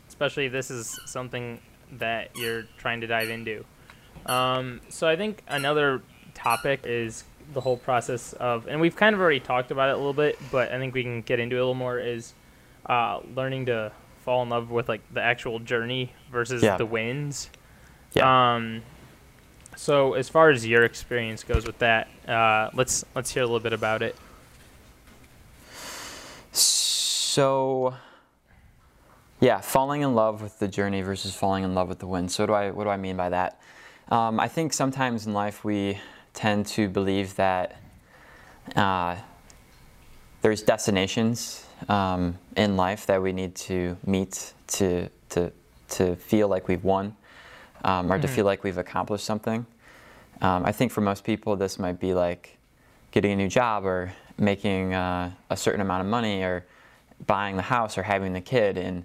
[0.07, 1.59] especially if this is something
[1.93, 3.63] that you're trying to dive into.
[4.25, 6.01] Um, so I think another
[6.33, 9.97] topic is the whole process of, and we've kind of already talked about it a
[9.97, 11.99] little bit, but I think we can get into it a little more.
[11.99, 12.33] Is
[12.87, 13.91] uh, learning to
[14.23, 16.77] fall in love with like the actual journey versus Yeah.
[16.77, 17.49] the wins.
[18.13, 18.55] Yeah.
[18.55, 18.81] Um,
[19.77, 23.59] so as far as your experience goes with that, uh, let's let's hear a little
[23.59, 24.15] bit about it.
[26.51, 27.93] So,
[29.39, 32.27] yeah, falling in love with the journey versus falling in love with the win.
[32.27, 33.61] So, what do I what do I mean by that?
[34.09, 35.99] Um, I think sometimes in life we
[36.33, 37.79] tend to believe that
[38.75, 39.15] uh,
[40.41, 45.51] there's destinations um, in life that we need to meet to to
[45.89, 47.15] to feel like we've won
[47.83, 48.31] um, or to Mhm.
[48.31, 49.65] feel like we've accomplished something.
[50.41, 52.57] Um, I think for most people, this might be like
[53.11, 56.65] getting a new job or making uh, a certain amount of money or
[57.25, 58.77] buying the house or having the kid.
[58.77, 59.03] And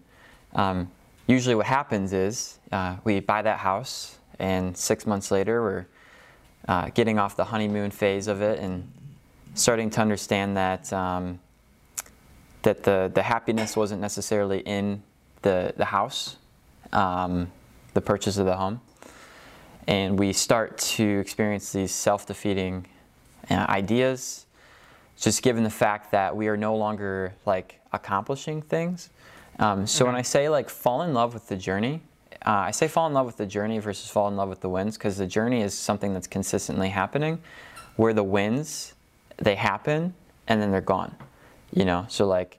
[0.54, 0.90] um,
[1.26, 5.86] usually, what happens is uh, we buy that house, and six months later, we're
[6.68, 8.90] uh, getting off the honeymoon phase of it and
[9.54, 11.38] starting to understand that um,
[12.62, 15.02] that the the happiness wasn't necessarily in
[15.42, 16.36] the the house,
[16.92, 17.50] um,
[17.94, 18.80] the purchase of the home,
[19.86, 22.86] and we start to experience these self-defeating
[23.50, 24.46] uh, ideas
[25.18, 29.10] just given the fact that we are no longer like accomplishing things.
[29.58, 30.18] Um, so when Mhm.
[30.18, 32.00] I say like fall in love with the journey,
[32.46, 34.68] uh, I say fall in love with the journey versus fall in love with the
[34.68, 37.40] wins because the journey is something that's consistently happening,
[37.96, 38.94] where the wins
[39.36, 40.14] they happen
[40.48, 41.14] and then they're gone.
[41.72, 42.58] You know, so like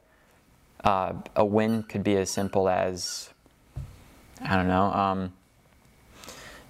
[0.84, 3.33] uh, a win could be as simple as
[4.46, 4.92] I don't know.
[4.92, 5.34] Um,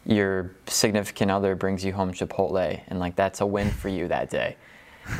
[0.06, 4.30] your significant other brings you home Chipotle, and like that's a win for you that
[4.30, 4.58] day.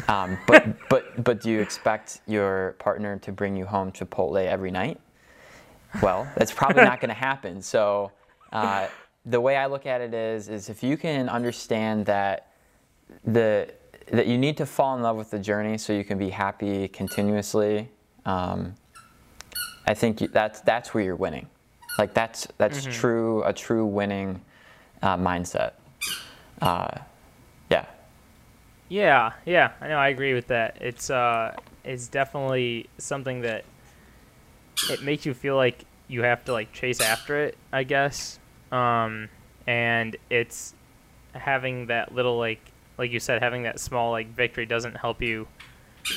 [0.08, 4.72] Um, but but but do you expect your partner to bring you home Chipotle every
[4.72, 5.00] night?
[6.02, 7.62] Well, that's probably not going to happen.
[7.62, 8.12] So
[8.52, 8.88] uh,
[9.26, 12.50] the way I look at it is is if you can understand that
[13.26, 13.74] the
[14.12, 16.88] that you need to fall in love with the journey so you can be happy
[16.90, 17.90] continuously.
[18.26, 18.76] Um,
[19.86, 21.48] I think that's that's where you're winning.
[21.98, 22.92] Like that's that's Mhm.
[22.92, 24.42] true a true winning
[25.02, 25.74] uh, mindset.
[26.62, 26.88] Uh,
[27.70, 27.86] yeah.
[28.90, 29.98] Yeah, yeah, I know.
[29.98, 30.78] I agree with that.
[30.82, 33.66] It's uh, it's definitely something that
[34.90, 38.40] it makes you feel like you have to like chase after it, I guess.
[38.72, 39.30] Um,
[39.68, 40.74] and it's
[41.34, 42.62] having that little like
[42.98, 45.48] like you said, having that small like victory doesn't help you.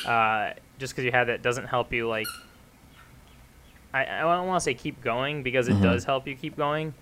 [0.05, 2.29] Uh, just because you have that doesn't help you like.
[4.05, 5.83] I I don't want to say keep going because it Mhm.
[5.83, 6.95] does help you keep going,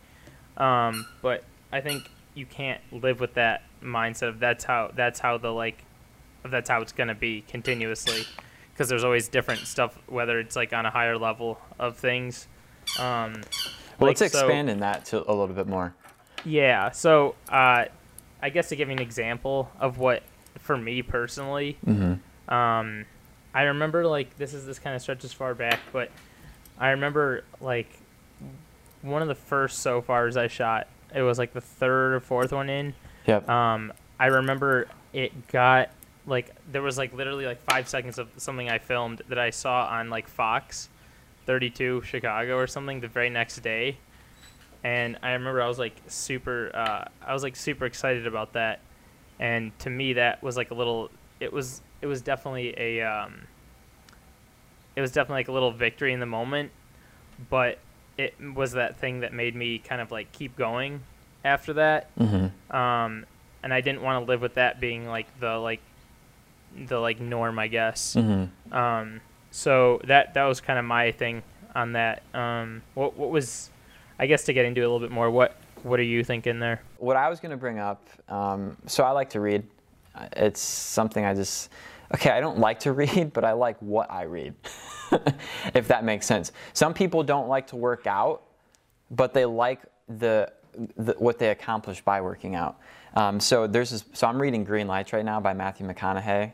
[0.57, 5.39] um, but I think you can't live with that mindset of that's how that's how
[5.39, 5.85] the like,
[6.45, 8.25] that's how it's gonna be continuously,
[8.73, 12.47] because there's always different stuff whether it's like on a higher level of things.
[12.99, 13.35] Um,
[13.99, 15.95] Well, like, let's so- expand in that to a little bit more.
[16.45, 16.91] yeah.
[16.91, 17.87] So, uh,
[18.43, 20.23] I guess to give you an example of what,
[20.59, 22.53] for me personally, Mm-hmm.
[22.55, 23.07] um,
[23.55, 26.11] I remember like this is this kind of stretches far back, but
[26.79, 27.89] I remember like
[29.03, 30.89] one of the first Sofars I shot.
[31.15, 32.95] It was like the third or fourth one in.
[33.27, 33.49] Yep.
[33.49, 35.91] Um, I remember it got
[36.27, 39.87] like there was like literally like five seconds of something I filmed that I saw
[39.87, 40.89] on like Fox,
[41.47, 43.99] 32 Chicago or something the very next day,
[44.83, 48.81] and I remember I was like super uh, I was like super excited about that,
[49.39, 51.11] and to me that was like a little
[51.41, 53.43] it was it was definitely a um,
[54.97, 56.71] it was definitely like a little victory in the moment,
[57.51, 57.79] but
[58.17, 61.01] it was that thing that made me kind of like keep going
[61.45, 62.75] after that Mm-hmm.
[62.77, 63.27] um,
[63.63, 65.81] and I didn't want to live with that being like the like
[66.87, 68.15] the like norm, I guess.
[68.15, 68.75] Mm-hmm.
[68.75, 71.43] Um, so that that was kind of my thing
[71.75, 72.23] on that.
[72.35, 73.71] Um, what what was,
[74.19, 75.31] I guess to get into it a little bit more.
[75.31, 76.83] What what are you thinking there?
[76.99, 79.63] What I was going to bring up, um, so I like to read.
[80.15, 81.71] Uh, It's something I just,
[82.15, 84.55] okay, I don't like to read, but I like what I read,
[85.75, 86.53] if that makes sense.
[86.73, 88.43] Some people don't like to work out,
[89.11, 90.51] but they like the,
[90.97, 92.79] the what they accomplish by working out.
[93.15, 96.53] Um, so there's this, so I'm reading Green Lights right now by Matthew McConaughey.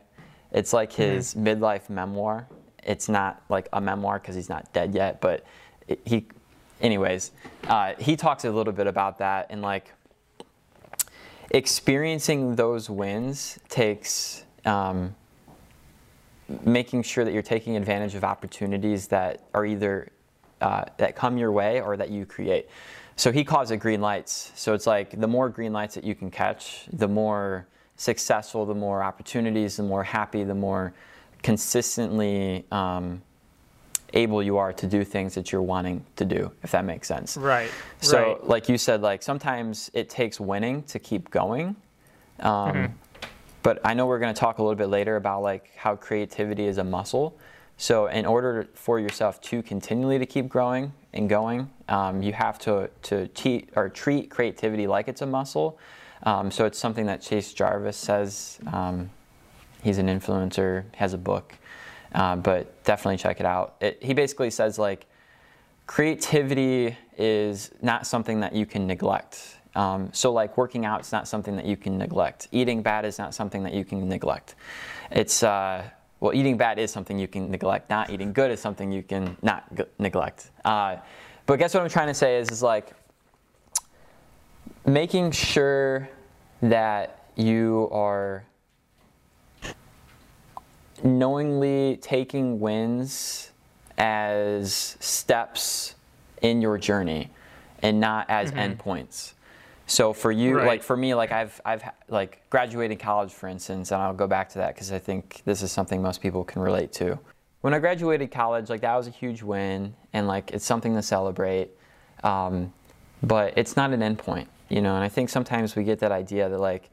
[0.51, 2.47] It's like his midlife memoir.
[2.83, 5.45] It's not like a memoir because he's not dead yet, but
[5.87, 6.27] it, he,
[6.81, 7.31] anyways,
[7.67, 9.93] uh, he talks a little bit about that and like
[11.51, 15.15] experiencing those wins takes um,
[16.63, 20.11] making sure that you're taking advantage of opportunities that are either
[20.61, 22.69] uh, that come your way or that you create.
[23.15, 24.51] So he calls it green lights.
[24.55, 28.75] So it's like the more green lights that you can catch, the more successful, the
[28.75, 30.93] more opportunities, the more happy, the more
[31.43, 33.21] consistently um,
[34.13, 37.37] able you are to do things that you're wanting to do, if that makes sense.
[37.37, 37.71] Right.
[38.01, 38.47] So, right.
[38.47, 41.75] like you said, like sometimes it takes winning to keep going.
[42.39, 42.91] Um, Mhm.
[43.63, 46.65] But I know we're going to talk a little bit later about like how creativity
[46.65, 47.37] is a muscle.
[47.77, 52.59] So, in order for yourself to continually to keep growing and going, um, you have
[52.59, 55.79] to to te- or treat creativity like it's a muscle.
[56.23, 58.59] Um, so, it's something that Chase Jarvis says.
[58.71, 59.09] Um,
[59.83, 61.55] he's an influencer, has a book,
[62.13, 63.75] uh, but definitely check it out.
[63.81, 65.05] It, he basically says like
[65.87, 69.57] creativity is not something that you can neglect.
[69.75, 72.47] Um, so like working out is not something that you can neglect.
[72.51, 74.55] Eating bad is not something that you can neglect.
[75.11, 75.83] It's uh,
[76.19, 77.89] well, eating bad is something you can neglect.
[77.89, 80.51] Not eating good is something you can not g- neglect.
[80.63, 80.97] Uh,
[81.45, 82.93] but guess what I'm trying to say is is like
[84.85, 86.09] making sure
[86.61, 88.43] that you are
[91.03, 93.51] knowingly taking wins
[93.97, 95.95] as steps
[96.41, 97.29] in your journey
[97.81, 99.33] and not as endpoints.
[99.91, 100.67] So for you, Right.
[100.67, 104.47] like for me, like I've I've like graduated college, for instance, and I'll go back
[104.49, 107.19] to that because I think this is something most people can relate to.
[107.59, 111.01] When I graduated college, like that was a huge win, and like it's something to
[111.01, 111.71] celebrate.
[112.23, 112.71] Um,
[113.21, 114.95] but it's not an endpoint, you know.
[114.95, 116.89] And I think sometimes we get that idea that like,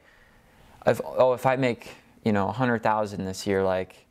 [0.85, 1.91] if oh, if I make
[2.25, 4.05] you know a hundred thousand this year, like,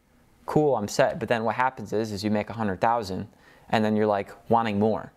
[0.46, 1.18] cool, I'm set.
[1.20, 3.29] But then what happens is, is you make a hundred thousand,
[3.68, 5.12] and then you're like wanting more.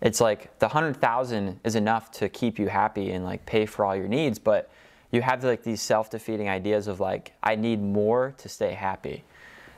[0.00, 3.84] It's like the hundred thousand is enough to keep you happy and like pay for
[3.84, 4.70] all your needs, but
[5.10, 9.24] you have like these self-defeating ideas of like I need more to stay happy.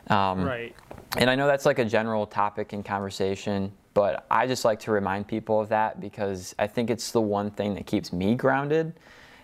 [0.08, 0.74] Um, right.
[1.16, 4.92] and I know that's like a general topic in conversation, but I just like to
[4.92, 8.94] remind people of that because I think it's the one thing that keeps me grounded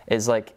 [0.07, 0.53] is like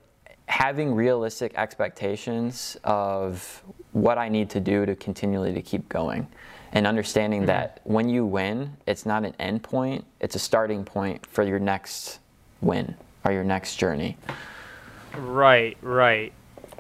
[0.47, 6.29] having realistic expectations of what I need to do to continually to keep going
[6.73, 11.25] and understanding that when you win, it's not an end point, it's a starting point
[11.27, 12.19] for your next
[12.61, 14.17] win or your next journey.
[15.17, 16.33] Right, right.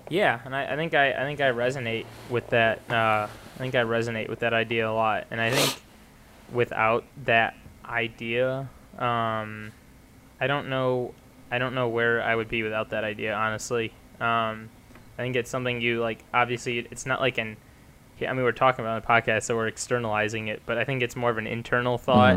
[0.09, 2.79] Yeah, and I, I think I, I think I resonate with that.
[2.90, 5.81] Uh, I think I resonate with that idea a lot, and I think
[6.52, 9.72] without that idea, um,
[10.38, 11.14] I don't know,
[11.51, 13.35] I don't know where I would be without that idea.
[13.35, 14.69] Honestly, um,
[15.19, 16.25] I think it's something you like.
[16.35, 17.57] Obviously, it's not like an
[18.21, 21.03] I mean, we're talking about on the podcast, so we're externalizing it, but I think
[21.03, 22.35] it's more of an internal thought,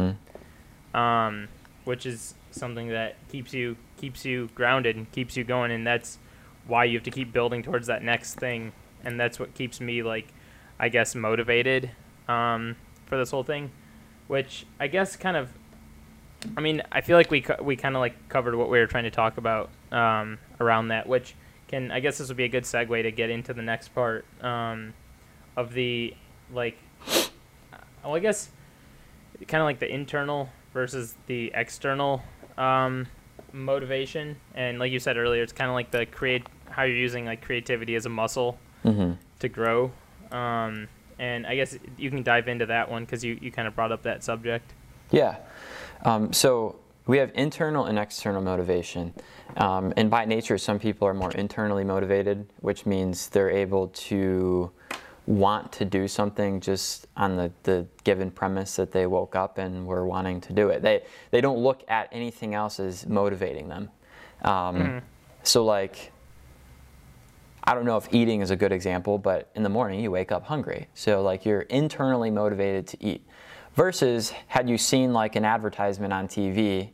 [0.93, 0.97] Mhm.
[0.97, 1.47] um,
[1.85, 6.17] which is something that keeps you keeps you grounded and keeps you going, and that's
[6.67, 8.71] why you have to keep building towards that next thing,
[9.03, 10.27] and that's what keeps me like,
[10.79, 11.91] I guess, motivated
[12.27, 13.71] um, for this whole thing,
[14.27, 15.49] which I guess kind of,
[16.57, 18.87] I mean, I feel like we co- we kind of like covered what we were
[18.87, 21.35] trying to talk about um, around that, which
[21.67, 24.25] can I guess this would be a good segue to get into the next part
[24.41, 24.93] um,
[25.57, 26.13] of the
[26.53, 26.77] like,
[28.03, 28.49] well, I guess
[29.47, 32.23] kind of like the internal versus the external
[32.57, 33.07] um,
[33.53, 37.25] motivation, and like you said earlier, it's kind of like the create how you're using
[37.25, 39.17] like creativity as a muscle Mhm.
[39.39, 39.91] to grow.
[40.31, 43.75] Um, and I guess you can dive into that one because you, you kind of
[43.75, 44.71] brought up that subject.
[45.11, 45.35] Yeah.
[46.05, 46.75] Um, so
[47.07, 49.13] we have internal and external motivation.
[49.57, 54.71] Um, and by nature, some people are more internally motivated, which means they're able to
[55.25, 59.85] want to do something just on the, the given premise that they woke up and
[59.85, 60.81] were wanting to do it.
[60.81, 63.89] They, they don't look at anything else as motivating them.
[64.43, 65.01] Um,
[65.43, 66.11] So, like,
[67.63, 70.31] I don't know if eating is a good example, but in the morning you wake
[70.31, 70.87] up hungry.
[70.93, 73.25] So, like, you're internally motivated to eat.
[73.75, 76.89] Versus, had you seen like an advertisement on TV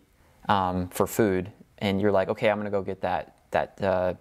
[0.48, 4.14] um, for food, and you're like, okay, I'm gonna go get that that uh,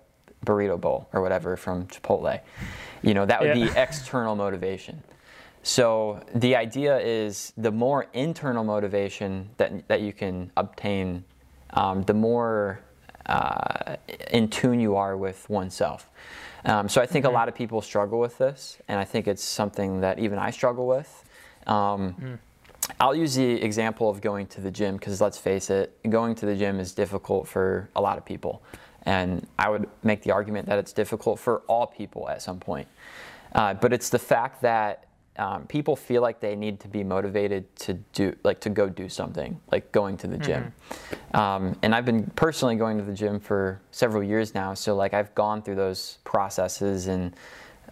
[0.47, 2.41] burrito bowl or whatever from Chipotle.
[3.03, 3.67] You know, that would Yeah.
[3.67, 5.03] be external motivation.
[5.63, 11.25] So the idea is the more internal motivation that that you can obtain,
[11.71, 12.81] um, the more
[13.27, 13.97] uh,
[14.31, 16.11] in tune you are with oneself.
[16.67, 19.43] Um, so I think a lot of people struggle with this, and I think it's
[19.45, 21.24] something that even I struggle with.
[21.67, 22.39] Um,
[23.01, 26.47] I'll use the example of going to the gym because let's face it, going to
[26.47, 28.63] the gym is difficult for a lot of people.
[29.03, 32.89] And I would make the argument that it's difficult for all people at some point.
[33.55, 37.75] Uh, but it's the fact that um, people feel like they need to be motivated
[37.77, 40.73] to do, like to go do something, like going to the gym.
[41.35, 44.75] Um, and I've been personally going to the gym for several years now.
[44.75, 47.35] So like I've gone through those processes and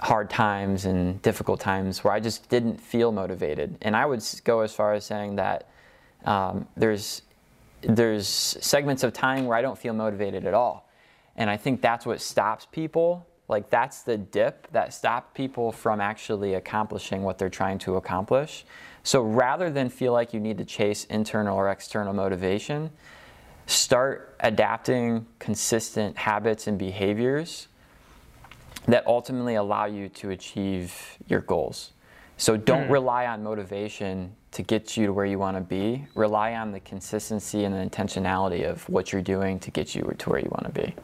[0.00, 3.76] hard times and difficult times where I just didn't feel motivated.
[3.82, 5.68] And I would go as far as saying that
[6.24, 7.22] um, there's
[7.82, 10.88] there's segments of time where I don't feel motivated at all.
[11.36, 13.26] And I think that's what stops people.
[13.48, 18.64] Like that's the dip that stops people from actually accomplishing what they're trying to accomplish.
[19.02, 22.90] So rather than feel like you need to chase internal or external motivation,
[23.66, 27.66] start adapting consistent habits and behaviors
[28.86, 31.92] that ultimately allow you to achieve your goals.
[32.36, 36.06] So don't rely on motivation to get you to where you want to be.
[36.14, 40.30] Rely on the consistency and the intentionality of what you're doing to get you to
[40.30, 40.94] where you want to be.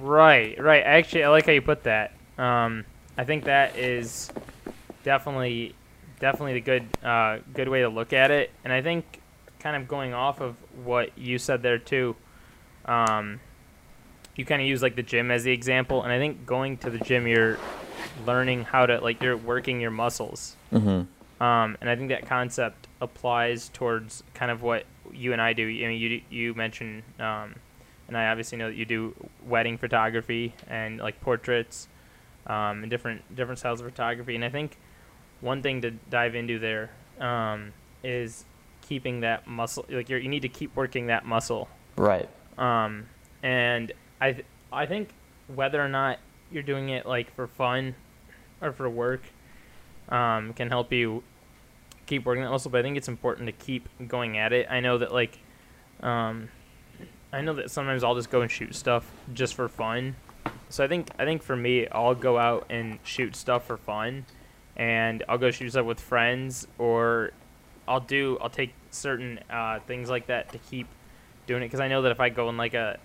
[0.00, 0.82] Right, right.
[0.82, 2.12] Actually, I like how you put that.
[2.38, 2.84] Um,
[3.18, 4.30] I think that is
[5.04, 5.74] definitely,
[6.20, 8.50] definitely the good, uh, good way to look at it.
[8.64, 9.20] And I think,
[9.58, 12.14] kind of going off of what you said there too,
[12.84, 13.40] um,
[14.36, 16.02] you kind of use like the gym as the example.
[16.02, 17.58] And I think going to the gym, you're
[18.26, 20.56] learning how to like you're working your muscles.
[20.72, 21.42] Mm-hmm.
[21.42, 25.64] Um, and I think that concept applies towards kind of what you and I do.
[25.64, 27.54] I mean, you you mentioned, um,
[28.08, 29.14] and I obviously know that you do
[29.46, 31.88] wedding photography and like portraits,
[32.46, 34.34] um, and different different styles of photography.
[34.34, 34.78] And I think
[35.40, 37.72] one thing to dive into there um,
[38.02, 38.44] is
[38.80, 39.84] keeping that muscle.
[39.88, 41.68] Like you're, you need to keep working that muscle.
[41.96, 42.28] Right.
[42.56, 43.06] Um,
[43.42, 45.10] and I th- I think
[45.54, 46.18] whether or not
[46.50, 47.94] you're doing it like for fun
[48.60, 49.22] or for work
[50.08, 51.22] um, can help you
[52.06, 52.70] keep working that muscle.
[52.70, 54.66] But I think it's important to keep going at it.
[54.70, 55.38] I know that like
[56.00, 56.48] um,
[57.32, 60.16] I know that sometimes I'll just go and shoot stuff just for fun.
[60.68, 64.26] So I think I think for me, I'll go out and shoot stuff for fun,
[64.76, 67.32] and I'll go shoot stuff with friends, or
[67.86, 70.86] I'll do I'll take certain uh, things like that to keep
[71.46, 72.98] doing it because I know that if I go in like a,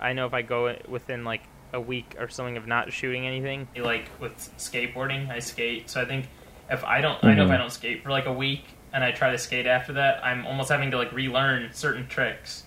[0.00, 3.68] I know if I go within like a week or something of not shooting anything,
[3.76, 5.88] like with skateboarding, I skate.
[5.90, 6.26] So I think
[6.70, 7.58] if I don't, I know if I Mhm.
[7.58, 10.68] don't skate for like a week and I try to skate after that, I'm almost
[10.70, 12.64] having to like relearn certain tricks,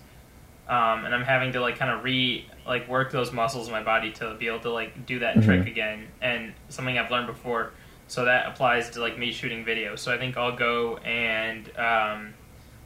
[0.68, 3.82] um, and I'm having to like kind of re like work those muscles in my
[3.82, 5.66] body to be able to like do that trick Mhm.
[5.66, 7.72] again and something I've learned before.
[8.06, 9.96] So that applies to like me shooting video.
[9.96, 12.34] So I think I'll go and um,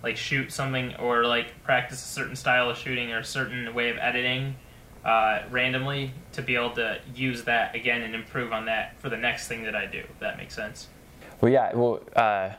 [0.03, 3.90] like shoot something or like practice a certain style of shooting or a certain way
[3.90, 4.55] of editing
[5.05, 9.16] uh, randomly to be able to use that again and improve on that for the
[9.16, 9.99] next thing that I do.
[9.99, 10.88] If that makes sense.
[11.40, 11.74] Well, yeah.
[11.74, 12.51] Well, uh,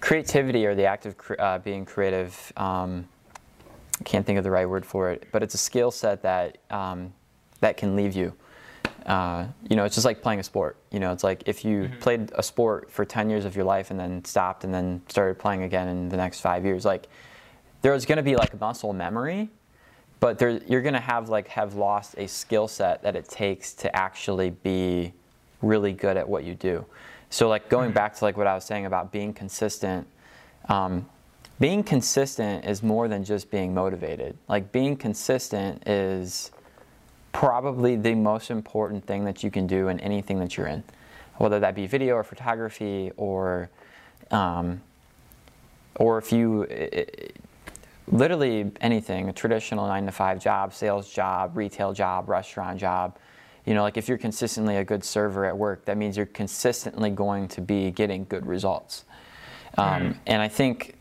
[0.00, 2.52] creativity or the act of cre- uh, being creative.
[2.56, 3.08] Um,
[4.04, 7.12] can't think of the right word for it, but it's a skill set that um,
[7.60, 8.32] that can leave you.
[9.06, 10.76] Uh, you know, it's just like playing a sport.
[10.90, 11.98] You know, it's like if you Mm-hmm.
[11.98, 15.38] played a sport for 10 years of your life and then stopped and then started
[15.38, 17.06] playing again in the next five years, like
[17.82, 19.50] there's going to be like muscle memory,
[20.20, 23.74] but there, you're going to have like have lost a skill set that it takes
[23.74, 25.12] to actually be
[25.60, 26.84] really good at what you do.
[27.28, 30.06] So like going back to like what I was saying about being consistent,
[30.68, 31.06] um,
[31.60, 34.36] being consistent is more than just being motivated.
[34.48, 36.50] Like being consistent is
[37.34, 40.82] probably the most important thing that you can do in anything that you're in,
[41.36, 43.68] whether that be video or photography or,
[44.30, 44.80] um,
[45.96, 47.06] or if you, i- i-
[48.06, 53.16] literally anything, a traditional nine to five job, sales job, retail job, restaurant job.
[53.66, 57.10] You know, like if you're consistently a good server at work, that means you're consistently
[57.10, 59.04] going to be getting good results.
[59.76, 60.94] Um, and I think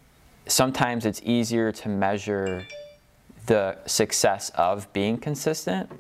[0.47, 2.65] sometimes it's easier to measure
[3.45, 5.91] the success of being consistent.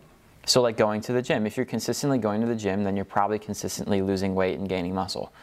[0.45, 1.45] So, like going to the gym.
[1.45, 4.93] If you're consistently going to the gym, then you're probably consistently losing weight and gaining
[4.93, 5.33] muscle.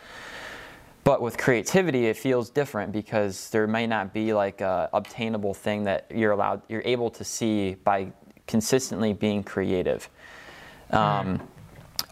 [1.04, 5.84] But with creativity, it feels different because there may not be like a obtainable thing
[5.84, 8.12] that you're allowed, you're able to see by
[8.46, 10.10] consistently being creative.
[10.90, 11.40] Um,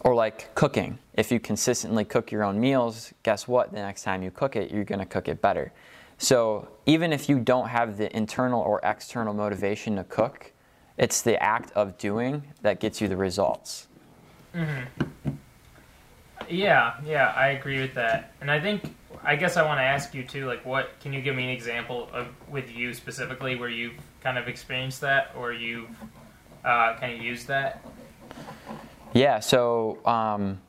[0.03, 0.97] or like cooking.
[1.13, 3.71] If you consistently cook your own meals, guess what?
[3.71, 5.71] The next time you cook it, you're to cook it better.
[6.17, 10.51] So even if you don't have the internal or external motivation to cook,
[10.99, 13.87] it's the act of doing that gets you the results.
[16.49, 18.33] Yeah, yeah, I agree with that.
[18.41, 21.21] And I think I guess I want to ask you too, like what can you
[21.21, 25.53] give me an example of with you specifically where you've kind of experienced that or
[25.53, 25.89] you've
[26.65, 27.83] uh, kind of used that?
[29.13, 30.59] Yeah, so um,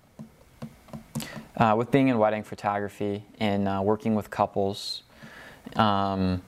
[1.57, 5.03] uh, with being in wedding photography and uh, working with couples,
[5.77, 6.43] um,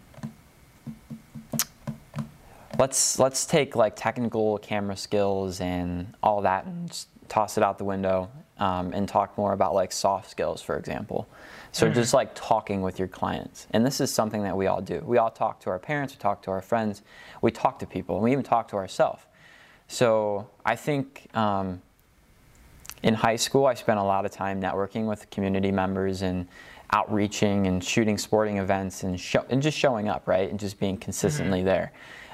[2.83, 7.85] let's let's take like technical camera skills and all that and toss it out the
[7.85, 8.29] window
[8.59, 11.29] um, and talk more about like soft skills, for example.
[11.71, 15.01] So just like talking with your clients, and this is something that we all do.
[15.07, 17.03] We all talk to our parents, we talk to our friends,
[17.41, 19.23] we talk to people, and we even talk to ourselves.
[19.87, 21.81] So I think um,
[23.05, 26.49] in high school, I spent a lot of time networking with community members and
[26.91, 30.51] outreaching and shooting sporting events and, show, and just showing up, right?
[30.51, 31.93] And just being consistently there.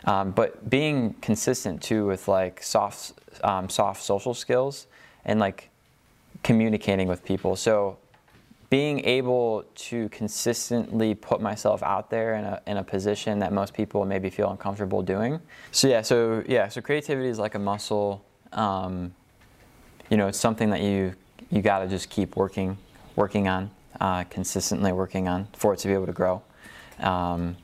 [0.09, 3.12] Um, but being consistent too with like soft,
[3.44, 4.86] um, soft social skills
[5.26, 5.68] and like
[6.42, 7.56] communicating with people.
[7.56, 7.98] So
[8.70, 13.74] being able to consistently put myself out there in a, in a position that most
[13.74, 15.40] people maybe feel uncomfortable doing.
[15.72, 18.24] So yeah, so yeah, so creativity is like a muscle.
[18.52, 19.14] Um,
[20.09, 21.14] you know, it's something that you
[21.50, 22.78] you got to just keep working
[23.14, 26.42] working on, uh, consistently working on for it to be able to grow.
[27.00, 27.56] Um,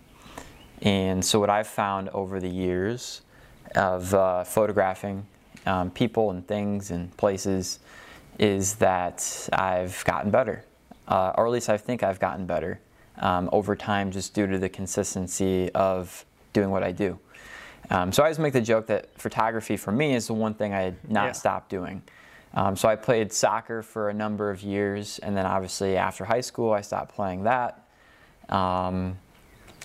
[0.82, 3.22] and so what I've found over the years
[3.74, 5.26] of uh, photographing
[5.66, 7.78] um, people and things and places
[8.38, 10.64] is that I've gotten better,
[11.08, 12.80] uh, or at least I think I've gotten better
[13.18, 17.18] um, over time, just due to the consistency of doing what I do.
[17.90, 20.72] Um, so I always make the joke that photography for me is the one thing
[20.72, 21.32] I had not Yeah.
[21.32, 22.02] stopped doing.
[22.54, 26.40] Um, so I played soccer for a number of years, and then obviously after high
[26.40, 27.82] school, I stopped playing that.
[28.48, 29.18] Um,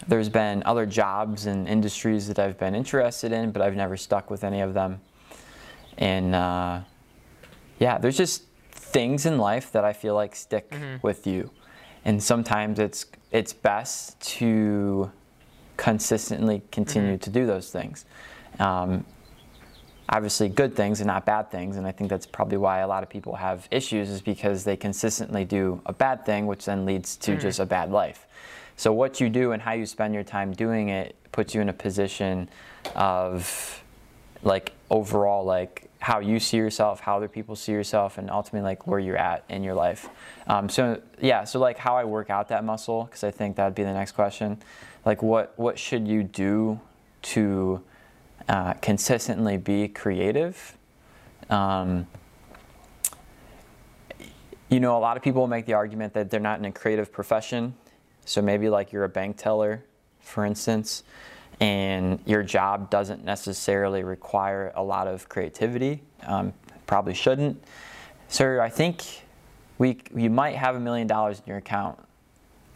[0.07, 4.29] there's been other jobs and industries that I've been interested in, but I've never stuck
[4.29, 5.01] with any of them.
[5.97, 6.81] And uh,
[7.79, 11.51] yeah, there's just things in life that I feel like stick with you,
[12.05, 15.11] and sometimes it's it's best to
[15.77, 18.05] consistently continue to do those things.
[18.59, 19.05] Um,
[20.07, 23.03] obviously, good things and not bad things, and I think that's probably why a lot
[23.03, 27.15] of people have issues is because they consistently do a bad thing, which then leads
[27.17, 28.25] to just a bad life.
[28.79, 31.67] So what you do and how you spend your time doing it puts you in
[31.67, 32.47] a position
[32.95, 33.83] of
[34.41, 38.87] like overall like how you see yourself, how other people see yourself, and ultimately like
[38.87, 40.07] where you're at in your life.
[40.47, 43.75] Um, so yeah, so like how I work out that muscle because I think that'd
[43.75, 44.57] be the next question.
[45.03, 46.79] Like what what should you do
[47.23, 47.83] to
[48.47, 50.77] uh, consistently be creative?
[51.49, 52.07] Um,
[54.69, 57.11] you know, a lot of people make the argument that they're not in a creative
[57.11, 57.73] profession.
[58.29, 59.83] So maybe like you're a bank teller,
[60.19, 61.01] for instance,
[61.59, 66.03] and your job doesn't necessarily require a lot of creativity.
[66.27, 66.53] Um,
[66.85, 67.59] probably shouldn't.
[68.27, 69.03] Sir, I think
[69.79, 71.97] we you might have a million dollars in your account.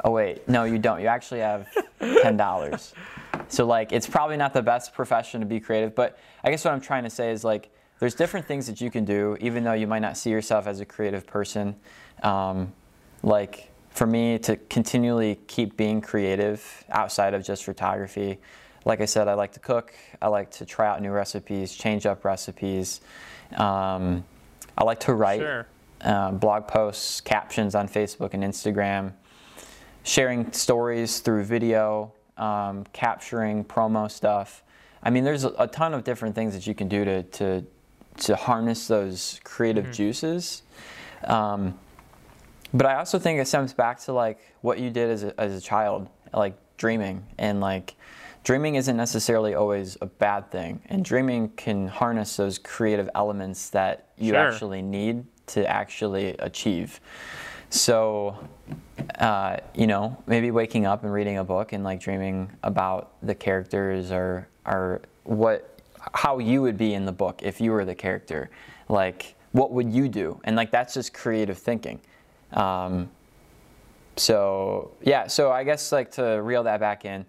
[0.04, 1.00] Oh wait, no, you don't.
[1.02, 1.68] You actually have
[2.00, 2.96] ten dollars.
[3.48, 5.94] So like, it's probably not the best profession to be creative.
[5.94, 8.90] But I guess what I'm trying to say is like, there's different things that you
[8.90, 11.76] can do, even though you might not see yourself as a creative person.
[12.24, 12.74] Um,
[13.22, 18.40] like for me to continually keep being creative outside of just photography.
[18.86, 19.94] Like I said, I like to cook.
[20.22, 23.02] I like to try out new recipes, change up recipes.
[23.56, 24.24] Um,
[24.78, 25.68] I like to write Sure.
[26.02, 29.14] uh, blog posts, captions on Facebook and Instagram,
[30.04, 34.64] sharing stories through video, um, capturing promo stuff.
[35.04, 37.66] I mean, there's a, a ton of different things that you can do to to,
[38.18, 40.64] to harness those creative juices.
[41.26, 41.80] Um,
[42.74, 45.56] but I also think it stems back to like what you did as a, as
[45.56, 47.96] a child, like dreaming, and like
[48.44, 54.08] dreaming isn't necessarily always a bad thing, and dreaming can harness those creative elements that
[54.18, 54.48] you Sure.
[54.52, 57.00] actually need to actually achieve.
[57.70, 58.38] So,
[59.20, 63.36] uh, you know, maybe waking up and reading a book and like dreaming about the
[63.36, 65.80] characters or or what
[66.14, 68.50] how you would be in the book if you were the character.
[68.90, 70.40] Like, what would you do?
[70.44, 72.00] And like that's just creative thinking.
[72.54, 73.10] Um,
[74.16, 77.26] so yeah, so I guess like to reel that back in,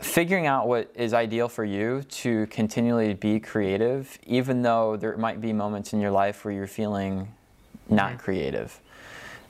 [0.00, 5.40] figuring out what is ideal for you to continually be creative, even though there might
[5.40, 7.32] be moments in your life where you're feeling
[7.88, 8.80] not creative.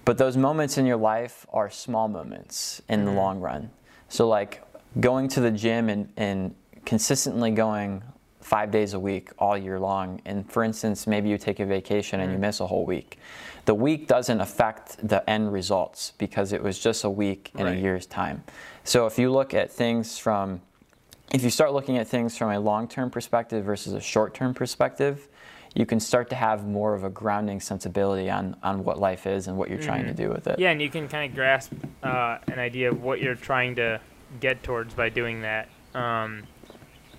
[0.04, 3.70] But those moments in your life are small moments in the long run.
[4.08, 4.62] So like
[5.00, 8.02] going to the gym and, and consistently going
[8.52, 10.20] five days a week all year long.
[10.26, 13.18] And for instance, maybe you take a vacation and you miss a whole week.
[13.64, 17.78] The week doesn't affect the end results because it was just a week in Right.
[17.78, 18.44] a year's time.
[18.84, 20.60] So if you look at things from
[21.30, 25.28] if you start looking at things from a long-term perspective versus a short-term perspective,
[25.74, 29.48] you can start to have more of a grounding sensibility on, on what life is
[29.48, 30.58] and what you're trying to do with it.
[30.58, 31.72] Yeah, and you can kind of grasp
[32.02, 33.98] uh, an idea of what you're trying to
[34.40, 35.70] get towards by doing that.
[35.94, 36.42] Um,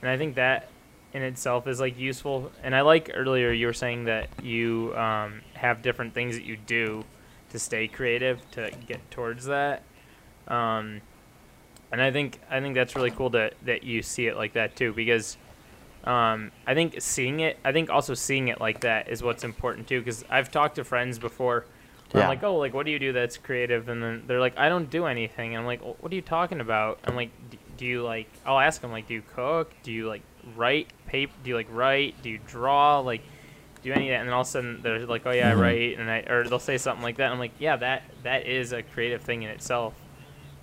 [0.04, 0.70] and I think that
[1.14, 2.52] in itself is like useful.
[2.64, 6.58] And I like earlier you were saying that you um, have different things that you
[6.58, 7.06] do
[7.52, 9.84] to stay creative to get towards that.
[10.48, 11.02] Um,
[11.92, 14.76] and I think I think that's really cool that that you see it like that
[14.76, 15.38] too because
[16.04, 19.88] um, I think seeing it I think also seeing it like that is what's important
[19.88, 21.66] too because I've talked to friends before
[22.12, 23.88] where I'm like oh like what do you do that's creative?
[23.88, 25.54] And then they're like I don't do anything.
[25.54, 27.00] And I'm like "Well, what are you talking about?
[27.06, 29.72] I'm like "D- do you like I'll ask them like do you cook?
[29.84, 30.24] Do you like
[30.56, 33.22] write paper do you like write do you draw like
[33.84, 35.54] do any of that and then all of a sudden they're like oh yeah I
[35.54, 35.60] Mhm.
[35.60, 38.74] write and I or they'll say something like that I'm like yeah that that is
[38.74, 39.94] a creative thing in itself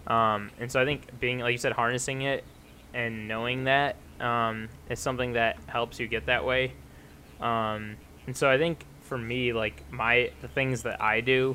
[0.07, 2.43] um, and so I think being, like you said, harnessing it
[2.95, 6.73] and knowing that um, is something that helps you get that way.
[7.41, 11.55] Um, and so I think for me, like my the things that I do,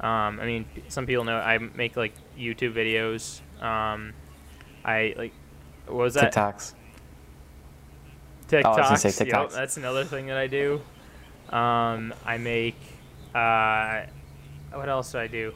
[0.00, 3.40] um, I mean, some people know I make like YouTube videos.
[3.62, 4.12] Um,
[4.84, 5.34] I like,
[5.86, 6.32] what was that?
[6.32, 6.74] TikToks.
[8.48, 8.64] TikToks.
[8.64, 10.80] Oh, gonna say Yep, that's another thing that I do.
[11.50, 12.76] Um, I make.
[13.34, 14.02] Uh,
[14.72, 15.52] what else do I do?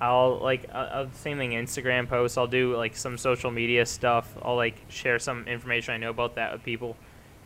[0.00, 1.52] I'll like uh, uh, same thing.
[1.52, 2.36] Instagram posts.
[2.36, 4.32] I'll do like some social media stuff.
[4.42, 6.96] I'll like share some information I know about that with people,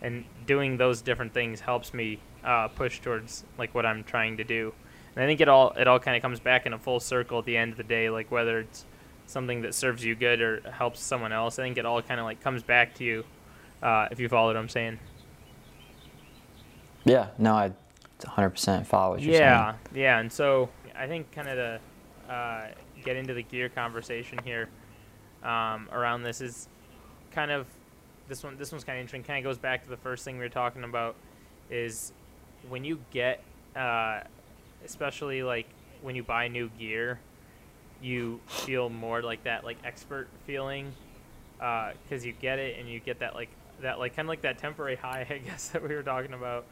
[0.01, 4.45] and doing those different things helps me uh, push towards like what I'm trying to
[4.45, 4.73] do.
[5.15, 7.39] And I think it all it all kind of comes back in a full circle
[7.39, 8.11] at the end of the day.
[8.11, 8.85] Like whether it's
[9.27, 12.25] something that serves you good or helps someone else, I think it all kind of
[12.25, 13.25] like comes back to you
[13.83, 14.99] uh, if you follow what I'm saying.
[17.05, 17.73] Yeah, no, I
[18.21, 19.43] 100% follow what you're saying.
[19.43, 22.67] Yeah, yeah, and so I think kind of to uh,
[23.05, 24.69] get into the gear conversation here
[25.43, 26.69] um, around this is
[27.33, 27.67] kind of
[28.29, 28.57] this one.
[28.57, 29.25] This one's kind of interesting.
[29.25, 31.17] Kind of goes back to the first thing we were talking about
[31.71, 32.13] is
[32.69, 33.43] when you get,
[33.75, 34.21] uh,
[34.85, 35.67] especially like
[36.03, 37.19] when you buy new gear,
[38.01, 40.93] you feel more like that like expert feeling
[41.59, 43.49] because you get it and you get that like
[43.83, 46.65] that like kind of like that temporary high I guess that we were talking about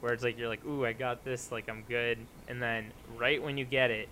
[0.00, 2.18] where it's like you're like ooh I got this like I'm good.
[2.48, 4.08] And then right when you get it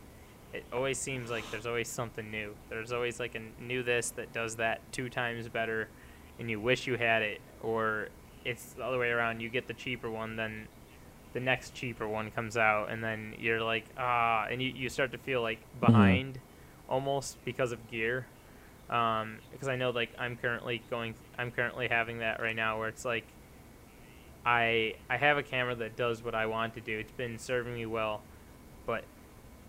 [0.52, 2.54] it always seems like there's always something new.
[2.68, 5.88] There's always like a new this that does that two times better
[6.40, 8.08] and you wish you had it or
[8.44, 10.66] it's the other way around you get the cheaper one then
[11.34, 15.12] the next cheaper one comes out and then you're like ah and you, you start
[15.12, 16.38] to feel like behind
[16.88, 18.26] almost because of gear
[18.90, 22.88] um, because I know like I'm currently going I'm currently having that right now where
[22.88, 23.24] it's like
[24.44, 26.98] I I have a camera that does what I want to do.
[26.98, 28.22] It's been serving me well,
[28.86, 29.04] but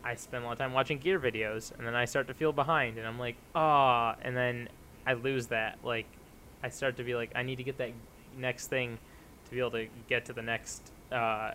[0.03, 2.51] I spend a lot of time watching gear videos and then I start to feel
[2.51, 4.69] behind and I'm like, ah, and then
[5.05, 5.77] I lose that.
[5.83, 6.07] Like
[6.63, 7.91] I start to be like, I need to get that
[8.37, 8.97] next thing
[9.45, 11.51] to be able to get to the next uh,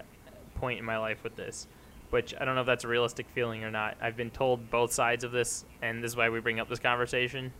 [0.54, 1.66] point in my life with this.
[2.10, 3.96] Which I don't know if that's a realistic feeling or not.
[4.00, 6.78] I've been told both sides of this, and this is why we bring up this
[6.78, 7.52] conversation.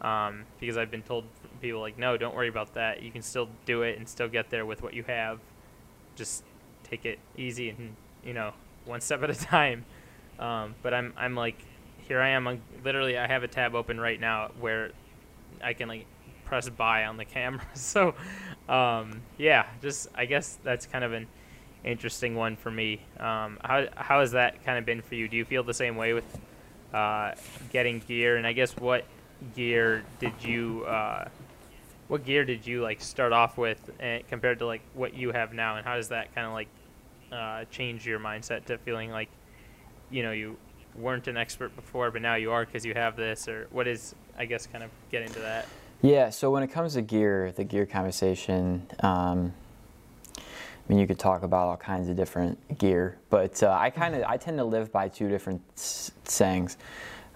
[0.00, 1.24] Um, because I've been told
[1.60, 3.02] people like, no, don't worry about that.
[3.02, 5.40] You can still do it and still get there with what you have.
[6.14, 6.44] Just
[6.84, 8.52] take it easy and you know
[8.84, 9.84] one step at a time.
[10.38, 11.64] Um, but I'm I'm like,
[12.06, 12.46] here I am.
[12.46, 14.90] I'm, literally, I have a tab open right now where
[15.62, 16.06] I can like
[16.44, 17.64] press buy on the camera.
[17.74, 18.14] so
[18.68, 21.26] um, yeah, just I guess that's kind of an
[21.84, 23.00] interesting one for me.
[23.18, 25.28] Um, how how has that kind of been for you?
[25.28, 26.24] Do you feel the same way with
[26.92, 27.32] uh,
[27.70, 28.36] getting gear?
[28.36, 29.04] And I guess what
[29.54, 31.28] gear did you uh,
[32.08, 35.52] what gear did you like start off with uh, compared to like what you have
[35.52, 35.76] now?
[35.76, 36.68] And how does that kind of like
[37.32, 39.28] uh, change your mindset to feeling like
[40.10, 40.56] you know you
[40.94, 43.48] weren't an expert before, but now you are because you have this?
[43.48, 45.66] Or what is I guess kind of getting to that?
[46.02, 49.54] Yeah, so when it comes to gear, the gear conversation, um,
[50.84, 54.14] I mean, you could talk about all kinds of different gear, but uh, I kind
[54.14, 56.76] of I tend to live by two different s- sayings.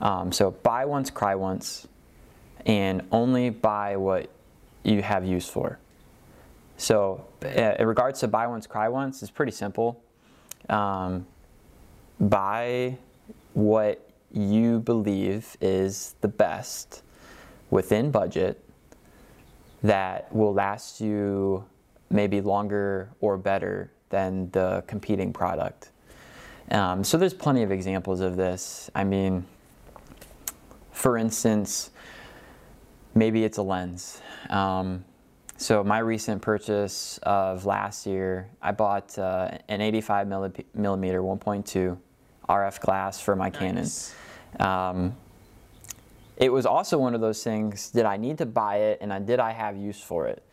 [0.00, 1.88] Um, so buy once, cry once,
[2.66, 4.30] and only buy what
[4.84, 5.78] you have use for.
[6.76, 10.02] So uh, in regards to buy once, cry once, it's pretty simple.
[10.68, 11.26] Um,
[12.20, 12.98] buy
[13.54, 17.02] what you believe is the best
[17.70, 18.62] within budget
[19.82, 21.64] that will last you
[22.10, 25.90] maybe longer or better than the competing product.
[26.70, 28.90] Um, so there's plenty of examples of this.
[28.94, 29.46] I mean,
[30.92, 31.90] for instance,
[33.14, 34.20] maybe it's a lens.
[34.50, 35.04] Um,
[35.56, 40.28] so my recent purchase of last year, I bought uh, an 85
[40.74, 41.98] millimeter 1.2
[42.48, 44.14] RF glass for my nice.
[44.56, 44.60] Canon.
[44.60, 45.16] Um,
[46.36, 49.40] it was also one of those things, did I need to buy it and did
[49.40, 50.44] I have use for it?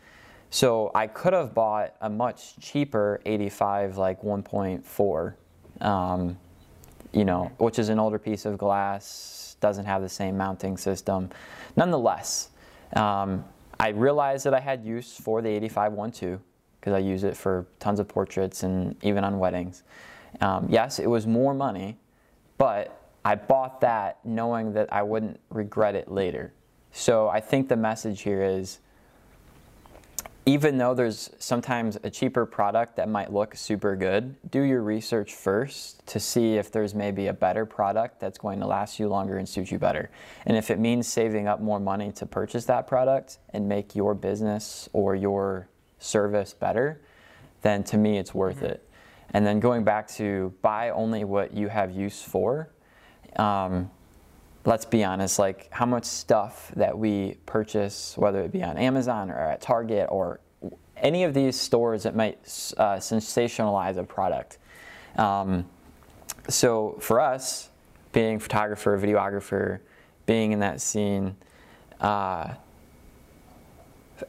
[0.50, 5.34] So I could have bought a much cheaper 85 like 1.4,
[5.84, 6.38] um,
[7.12, 11.30] you know, which is an older piece of glass, doesn't have the same mounting system.
[11.76, 12.50] Nonetheless,
[12.94, 13.44] um,
[13.78, 16.38] I realized that I had use for the 85 1.2
[16.80, 19.82] because I use it for tons of portraits and even on weddings.
[20.40, 21.98] Um, yes, it was more money,
[22.58, 26.52] but I bought that knowing that I wouldn't regret it later.
[26.92, 28.78] So I think the message here is
[30.48, 35.34] even though there's sometimes a cheaper product that might look super good, do your research
[35.34, 39.38] first to see if there's maybe a better product that's going to last you longer
[39.38, 40.08] and suit you better.
[40.46, 44.14] And if it means saving up more money to purchase that product and make your
[44.14, 45.68] business or your
[45.98, 47.00] service better,
[47.62, 48.66] then to me it's worth mm-hmm.
[48.66, 48.88] it.
[49.30, 52.70] And then going back to buy only what you have use for
[53.34, 53.90] um,
[54.66, 59.30] let's be honest, like how much stuff that we purchase, whether it be on Amazon
[59.30, 60.40] or at Target or
[60.96, 62.38] any of these stores that might
[62.76, 64.58] uh, sensationalize a product.
[65.16, 65.66] Um,
[66.48, 67.70] so for us,
[68.12, 69.80] being photographer, videographer,
[70.26, 71.36] being in that scene,
[72.00, 72.54] uh,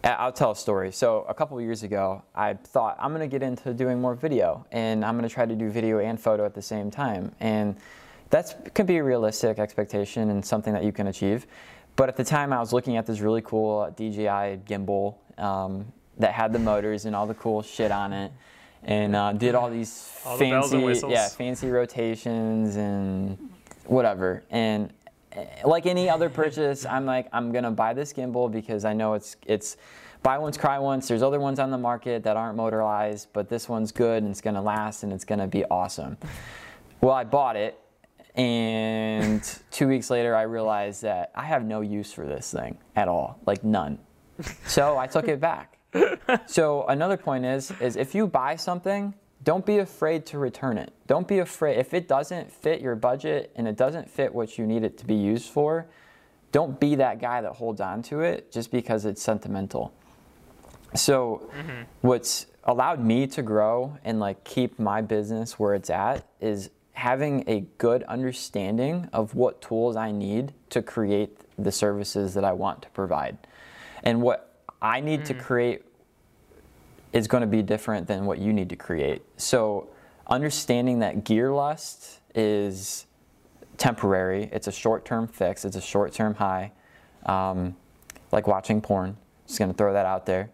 [0.04, 0.92] I'll tell a story.
[0.92, 4.66] So a couple years ago, I thought I'm going to get into doing more video,
[4.72, 7.34] and I'm going to try to do video and photo at the same time.
[7.40, 7.78] And
[8.30, 11.48] that can be a realistic expectation and something that you can achieve.
[11.96, 16.34] But at the time, I was looking at this really cool DJI gimbal um, that
[16.34, 18.32] had the motors and all the cool shit on it,
[18.84, 23.38] and uh, did all these all fancy, the yeah, fancy rotations and
[23.86, 24.44] whatever.
[24.52, 24.94] And
[25.32, 29.14] eh, like any other purchase, I'm like, I'm gonna buy this gimbal because I know
[29.14, 29.78] it's it's
[30.22, 31.08] buy once, cry once.
[31.08, 34.42] There's other ones on the market that aren't motorized, but this one's good and it's
[34.42, 36.18] gonna last and it's gonna be awesome.
[37.02, 37.80] Well, I bought it
[38.38, 43.08] and two weeks later, I realized that I have no use for this thing at
[43.08, 43.98] all, like none.
[44.68, 45.78] So I took it back.
[46.46, 50.94] So another point is, is if you buy something, don't be afraid to return it.
[51.08, 54.68] Don't be afraid if it doesn't fit your budget and it doesn't fit what you
[54.68, 55.88] need it to be used for.
[56.52, 59.94] Don't be that guy that holds on to it just because it's sentimental.
[60.96, 61.84] So mm-hmm.
[62.02, 67.44] what's allowed me to grow and like keep my business where it's at is having
[67.46, 72.82] a good understanding of what tools I need to create the services that I want
[72.82, 73.38] to provide.
[74.02, 75.26] And what I need mm.
[75.26, 75.84] to create
[77.14, 79.22] is going to be different than what you need to create.
[79.38, 79.90] So,
[80.26, 83.06] understanding that gear lust is
[83.78, 86.72] temporary, it's a short term fix, it's a short term high,
[87.28, 87.76] um,
[88.32, 89.18] like watching porn.
[89.46, 90.50] Just going to throw that out there.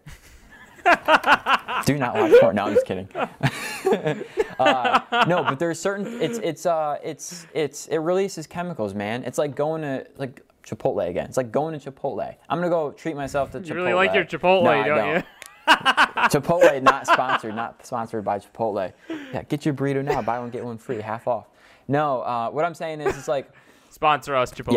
[1.86, 2.58] Do not watch porn.
[2.58, 3.08] No, I'm just kidding.
[4.60, 6.22] uh, no, but there's certain.
[6.22, 9.24] It's it's uh it's it's it releases chemicals, man.
[9.24, 11.26] It's like going to like Chipotle again.
[11.26, 12.36] It's like going to Chipotle.
[12.50, 13.68] I'm gonna go treat myself to Chipotle.
[13.68, 15.24] You really like your Chipotle, no, don't, don't, you?
[15.68, 18.92] Chipotle not sponsored, not sponsored by Chipotle.
[19.10, 20.22] Yeah, get your burrito now.
[20.22, 21.48] Buy one get one free, half off.
[21.88, 23.50] No, uh, what I'm saying is, it's like
[23.90, 24.74] sponsor us, Chipotle.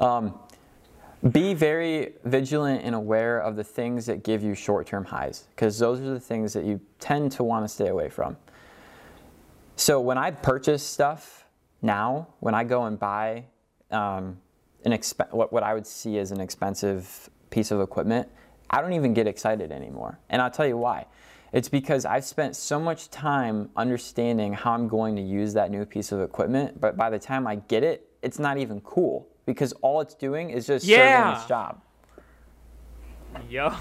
[0.00, 0.06] Yeah.
[0.06, 0.38] um,
[1.30, 5.78] be very vigilant and aware of the things that give you short term highs, because
[5.78, 8.36] those are the things that you tend to want to stay away from.
[9.76, 11.46] So when I purchase stuff
[11.80, 13.44] now, when I go and buy
[13.90, 14.38] um,
[14.84, 18.28] an exp- what, what I would see as an expensive piece of equipment,
[18.68, 20.18] I don't even get excited anymore.
[20.28, 21.06] And I'll tell you why.
[21.52, 25.86] It's because I've spent so much time understanding how I'm going to use that new
[25.86, 29.72] piece of equipment, but by the time I get it, it's not even cool because
[29.82, 30.96] all it's doing is just Yeah.
[30.96, 31.80] serving its job.
[33.50, 33.72] Yo.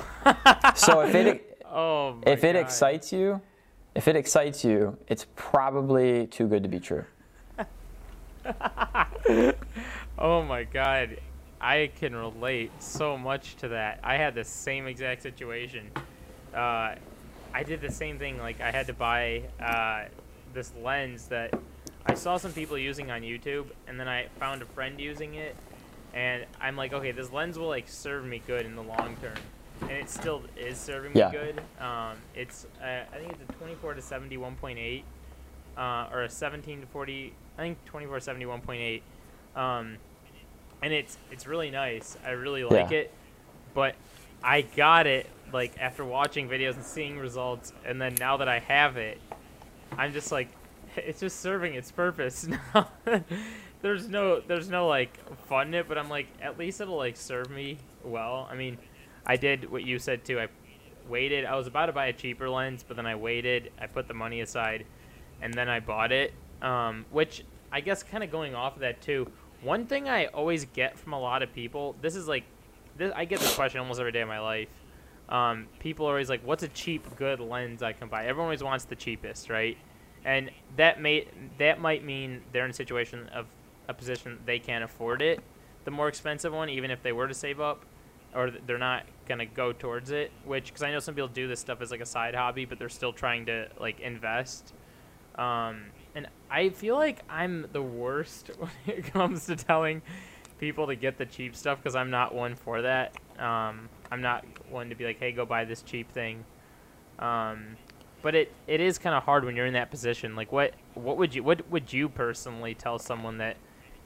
[0.75, 2.59] So if it oh if it God.
[2.59, 3.41] excites you,
[3.95, 7.05] if it excites you, it's probably too good to be true.
[10.17, 11.17] Oh my god.
[11.59, 13.99] I can relate so much to that.
[14.03, 15.89] I had the same exact situation.
[16.53, 16.95] Uh,
[17.53, 18.37] I did the same thing.
[18.37, 20.09] Like, I had to buy uh,
[20.53, 21.53] this lens that
[22.05, 25.55] I saw some people using on YouTube, and then I found a friend using it,
[26.13, 29.35] and I'm like, okay, this lens will, like, serve me good in the long term.
[29.81, 31.61] And it still is serving me good.
[31.79, 35.03] Um, it's, uh, I think it's a 24 to 70 1.8,
[35.77, 39.01] uh, or a 17 to 40, I think 24 to 70 1.8.
[39.55, 39.97] Um,
[40.81, 42.17] and it's it's really nice.
[42.25, 42.97] I really like Yeah.
[42.99, 43.13] it,
[43.73, 43.95] but
[44.43, 48.59] I got it like after watching videos and seeing results, and then now that I
[48.59, 49.19] have it,
[49.97, 50.49] I'm just like,
[50.97, 52.89] it's just serving its purpose now.
[53.81, 57.17] there's no there's no like fun in it, but I'm like at least it'll like
[57.17, 58.47] serve me well.
[58.49, 58.77] I mean,
[59.25, 60.39] I did what you said too.
[60.39, 60.47] I
[61.07, 61.45] waited.
[61.45, 63.71] I was about to buy a cheaper lens, but then I waited.
[63.79, 64.85] I put the money aside,
[65.41, 66.33] and then I bought it.
[66.61, 69.29] Um, which I guess kind of going off of that too.
[69.61, 72.43] One thing I always get from a lot of people, this is like,
[72.97, 74.67] this, I get this question almost every day of my life.
[75.29, 78.63] Um, people are always like, "What's a cheap, good lens I can buy?" Everyone always
[78.63, 79.77] wants the cheapest, right?
[80.25, 83.47] And that may that might mean they're in a situation of
[83.87, 85.41] a position they can't afford it,
[85.85, 87.85] the more expensive one, even if they were to save up,
[88.33, 90.31] or they're not gonna go towards it.
[90.45, 92.79] Which, because I know some people do this stuff as like a side hobby, but
[92.79, 94.73] they're still trying to like invest.
[95.35, 100.01] Um, and I feel like I'm the worst when it comes to telling
[100.59, 103.15] people to get the cheap stuff because I'm not one for that.
[103.39, 106.45] Um, I'm not one to be like, hey, go buy this cheap thing.
[107.19, 107.75] Um,
[108.23, 110.35] but it, it is kind of hard when you're in that position.
[110.35, 113.57] Like, what what would you what would you personally tell someone that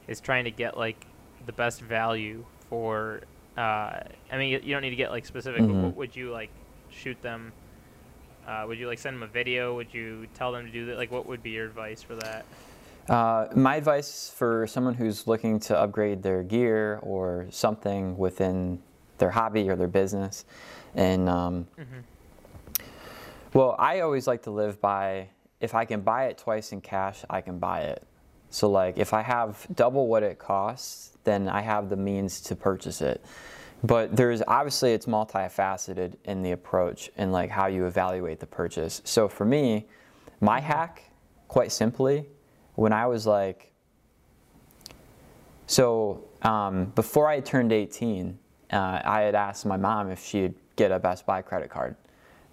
[0.10, 1.06] is trying to get like
[1.46, 3.22] the best value for?
[3.56, 4.02] Uh,
[4.32, 5.62] I mean, you, you don't need to get like specific.
[5.62, 5.84] But Mhm.
[5.84, 6.50] what would you like
[6.90, 7.54] shoot them?
[8.46, 9.76] Uh, would you like send them a video?
[9.76, 10.98] Would you tell them to do that?
[10.98, 12.46] Like, what would be your advice for that?
[13.10, 18.82] Uh, my advice for someone who's looking to upgrade their gear or something within
[19.18, 20.44] their hobby or their business,
[20.94, 21.68] and um,
[23.58, 25.30] well, I always like to live by
[25.60, 28.04] if I can buy it twice in cash, I can buy it.
[28.52, 32.56] So like if I have double what it costs, then I have the means to
[32.56, 33.26] purchase it.
[33.84, 39.02] But there's obviously it's multifaceted in the approach and like how you evaluate the purchase.
[39.06, 39.88] So for me,
[40.40, 41.10] my hack,
[41.48, 42.28] quite simply,
[42.76, 43.72] when I was like,
[45.66, 48.38] so um, before I turned 18,
[48.72, 51.96] uh, I had asked my mom if she'd get a Best Buy credit card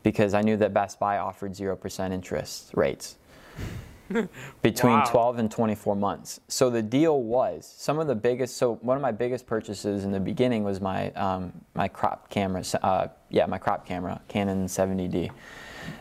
[0.05, 3.17] because I knew that Best Buy offered 0% interest rates
[4.63, 5.05] between Wow.
[5.11, 6.41] 12 and 24 months.
[6.47, 8.59] So the deal was some of the biggest.
[8.59, 12.63] So one of my biggest purchases in the beginning was my um, my crop camera.
[12.83, 15.31] Uh, yeah, my crop camera, Canon 70D.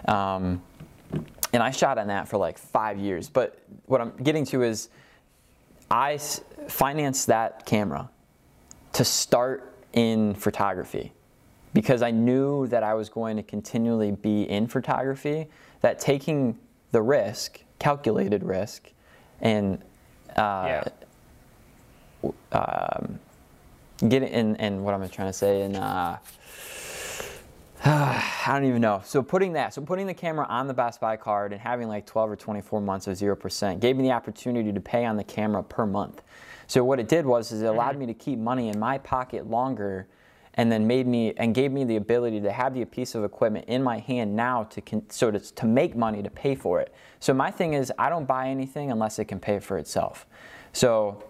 [0.07, 0.61] Um,
[1.53, 3.29] and I shot on that for like five years.
[3.29, 4.89] But what I'm getting to is,
[5.89, 6.17] I
[6.67, 8.09] financed that camera
[8.93, 11.13] to start in photography
[11.73, 15.47] because I knew that I was going to continually be in photography,
[15.81, 16.57] that taking
[16.91, 18.91] the risk, calculated risk,
[19.41, 19.81] and
[20.37, 20.83] uh,
[22.23, 22.31] Yeah.
[22.51, 23.19] um,
[24.07, 25.61] getting and, and what am trying to say?
[25.63, 26.17] And uh,
[27.85, 29.01] I don't even know.
[29.03, 32.05] So putting that, so putting the camera on the Best Buy card and having like
[32.05, 35.63] 12 or 24 months of 0% gave me the opportunity to pay on the camera
[35.63, 36.21] per month.
[36.67, 39.49] So what it did was is it allowed me to keep money in my pocket
[39.49, 40.07] longer
[40.55, 43.65] and then made me and gave me the ability to have the piece of equipment
[43.67, 46.93] in my hand now to con, so to, to make money to pay for it.
[47.19, 50.27] So my thing is I don't buy anything unless it can pay for itself.
[50.73, 51.23] So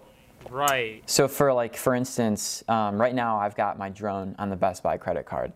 [0.50, 1.02] Right.
[1.06, 4.82] so for like for instance, um, right now I've got my drone on the Best
[4.82, 5.52] Buy credit card,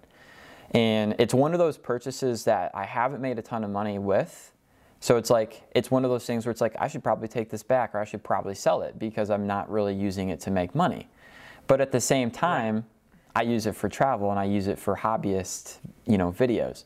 [0.70, 4.52] and it's one of those purchases that I haven't made a ton of money with.
[5.00, 7.50] So it's like it's one of those things where it's like I should probably take
[7.50, 10.50] this back or I should probably sell it because I'm not really using it to
[10.50, 11.06] make money.
[11.66, 12.86] But at the same time,
[13.38, 15.76] I use it for travel and I use it for hobbyist,
[16.06, 16.82] you know, videos.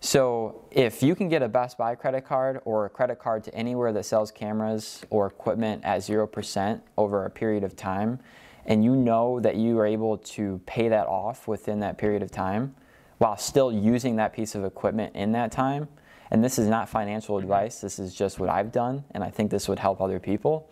[0.00, 3.54] So if you can get a Best Buy credit card or a credit card to
[3.54, 8.20] anywhere that sells cameras or equipment at 0% over a period of time,
[8.66, 12.30] and you know that you are able to pay that off within that period of
[12.30, 12.74] time
[13.16, 15.88] while still using that piece of equipment in that time,
[16.30, 17.44] and this is not financial mm-hmm.
[17.44, 20.68] advice, this is just what I've done, and I think this would help other people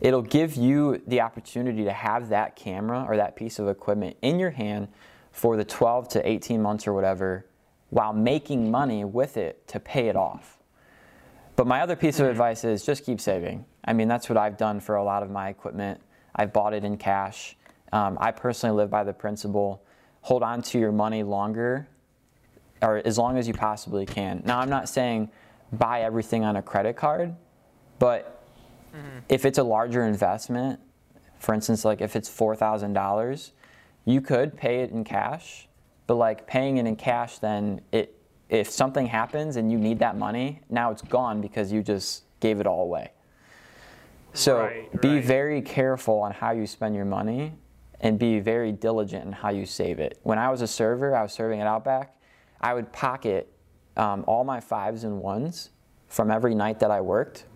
[0.00, 4.38] it'll give you the opportunity to have that camera or that piece of equipment in
[4.38, 4.88] your hand
[5.32, 7.46] for the 12 to 18 months or whatever
[7.90, 10.58] while making money with it to pay it off.
[11.54, 13.64] But my other piece of advice is just keep saving.
[13.84, 16.00] I mean, that's what I've done for a lot of my equipment.
[16.34, 17.56] I've bought it in cash.
[17.92, 19.82] Um, I personally live by the principle
[20.20, 21.86] hold on to your money longer
[22.82, 24.42] or as long as you possibly can.
[24.44, 25.30] Now, I'm not saying
[25.72, 27.34] buy everything on a credit card,
[28.00, 28.35] but
[28.96, 29.18] mm-hmm.
[29.28, 30.80] if it's a larger investment,
[31.38, 33.50] for instance, like if it's $4,000,
[34.04, 35.68] you could pay it in cash,
[36.06, 38.12] but like paying it in cash, then it
[38.48, 42.60] if something happens and you need that money, now it's gone because you just gave
[42.60, 43.10] it all away.
[44.34, 45.24] So right, be right.
[45.24, 47.54] very careful on how you spend your money
[48.00, 50.20] and be very diligent in how you save it.
[50.22, 52.14] When I was a server, I was serving at Outback,
[52.60, 53.50] I would pocket
[53.96, 55.70] um, all my fives and ones
[56.08, 57.46] from every night that I worked,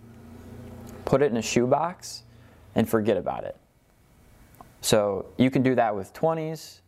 [1.05, 2.23] put it in a shoebox,
[2.75, 3.55] and forget about it.
[4.81, 6.79] So you can do that with 20s.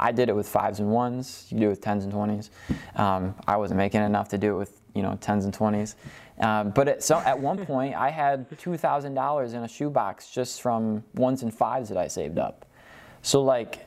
[0.00, 1.46] I did it with fives and ones.
[1.50, 2.50] You do it with 10s and 20s.
[2.98, 5.94] Um, I wasn't making enough to do it with you know 10s and 20s.
[6.40, 11.04] Um, but at, so at one point, I had $2,000 in a shoebox just from
[11.14, 12.66] ones and fives that I saved up.
[13.22, 13.86] So like,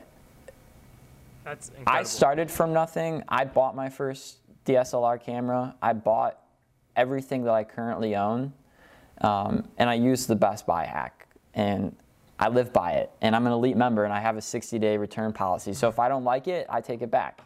[1.86, 3.22] I started from nothing.
[3.28, 5.74] I bought my first DSLR camera.
[5.80, 6.38] I bought
[6.96, 8.52] everything that I currently own,
[9.20, 11.26] um, and I use the Best Buy hack.
[11.54, 11.94] And
[12.38, 13.10] I live by it.
[13.20, 15.72] And I'm an elite member, and I have a 60-day return policy.
[15.72, 17.40] So if I don't like it, I take it back.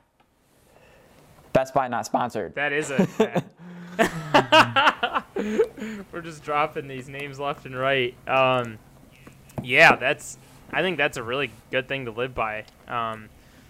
[1.52, 2.54] Best Buy not sponsored.
[2.54, 3.42] That is a.
[6.12, 8.14] We're just dropping these names left and right.
[8.26, 8.78] Um,
[9.62, 10.38] yeah, that's.
[10.72, 13.28] I think that's a really good thing to live by, um,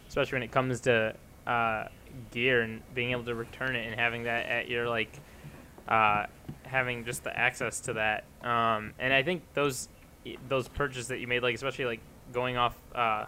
[0.09, 1.89] especially when it comes to uh,
[2.31, 5.19] gear and being able to return it and having that at your like,
[5.89, 6.27] uh,
[6.65, 8.25] having just the access to that.
[8.43, 9.89] Um, and I think those
[10.49, 12.01] those purchases that you made, like especially like
[12.33, 13.27] going off uh,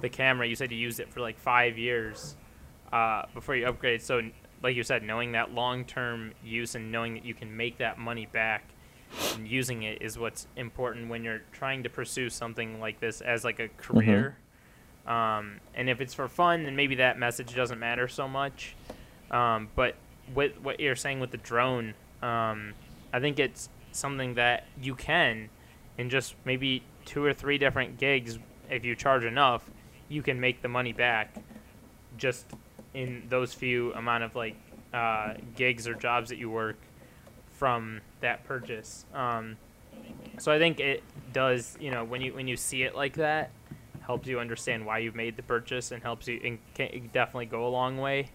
[0.00, 2.36] the camera, you said you used it for like five years
[2.92, 4.02] uh, before you upgrade.
[4.02, 4.22] So
[4.62, 8.26] like you said, knowing that long-term use and knowing that you can make that money
[8.26, 8.70] back
[9.34, 13.44] and using it is what's important when you're trying to pursue something like this as
[13.44, 14.36] like a career.
[15.06, 15.12] Mm-hmm.
[15.12, 18.74] Um, and if it's for fun, then maybe that message doesn't matter so much.
[19.30, 19.96] Um, but
[20.34, 22.74] with what you're saying with the drone, um,
[23.12, 25.48] I think it's something that you can,
[25.98, 28.38] in just maybe two or three different gigs,
[28.70, 29.70] if you charge enough,
[30.08, 31.34] you can make the money back
[32.16, 32.46] just
[32.94, 34.56] in those few amount of like
[34.92, 36.76] uh, gigs or jobs that you work
[37.52, 39.04] from that purchase.
[39.14, 39.56] Um,
[40.38, 41.02] so I think it
[41.32, 43.50] does, you know, when you when you see it like that,
[44.00, 47.66] helps you understand why you've made the purchase and helps you and can definitely go
[47.66, 48.30] a long way.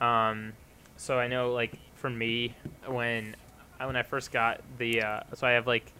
[0.00, 0.54] Um,
[1.02, 2.54] so I know like for me
[2.86, 3.34] when
[3.78, 5.92] when I first got the uh, so I have like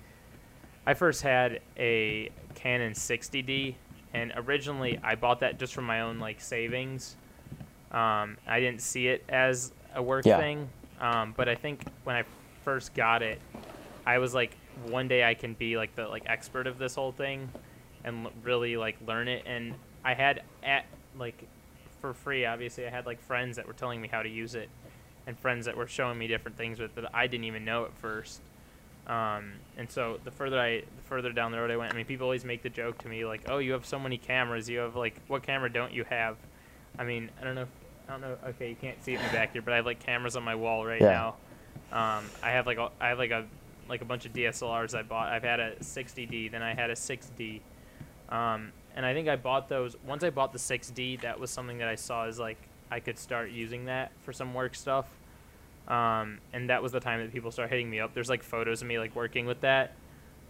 [0.86, 3.74] I first had a Canon 60D
[4.14, 7.16] and originally I bought that just from my own like savings
[7.92, 10.38] um, I didn't see it as a work yeah.
[10.38, 12.24] thing, um, but I think when I
[12.64, 13.38] first got it,
[14.06, 14.56] I was like,
[14.88, 17.50] one day I can be like the like expert of this whole thing,
[18.04, 19.42] and l- really like learn it.
[19.46, 20.86] And I had at
[21.18, 21.46] like
[22.00, 24.70] for free, obviously, I had like friends that were telling me how to use it,
[25.26, 27.92] and friends that were showing me different things with that I didn't even know at
[27.94, 28.40] first.
[29.06, 32.06] Um, and so the further I, the further down the road I went, I mean,
[32.06, 34.68] people always make the joke to me like, "Oh, you have so many cameras.
[34.68, 36.36] You have like, what camera don't you have?"
[36.98, 37.68] I mean, I don't know if
[38.08, 38.36] I don't know.
[38.50, 40.84] Okay, you can't see me back here, but I have like cameras on my wall
[40.84, 41.10] right yeah.
[41.10, 41.34] now.
[41.92, 43.46] Um, I have like a, I have like a
[43.88, 45.28] like a bunch of DSLRs I bought.
[45.28, 47.60] I've had a 60D, then I had a 6D,
[48.28, 49.96] um, and I think I bought those.
[50.06, 52.58] Once I bought the 6D, that was something that I saw as like
[52.92, 55.06] I could start using that for some work stuff.
[55.88, 58.12] Um, and that was the time that people started hitting me up.
[58.12, 59.94] There's like photos of me like working with that.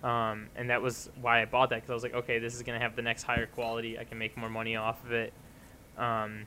[0.02, 2.62] Um, and that was why I bought that because I was like, okay, this is
[2.62, 3.96] gonna have the next higher quality.
[3.96, 5.32] I can make more money off of it.
[5.96, 6.44] Um,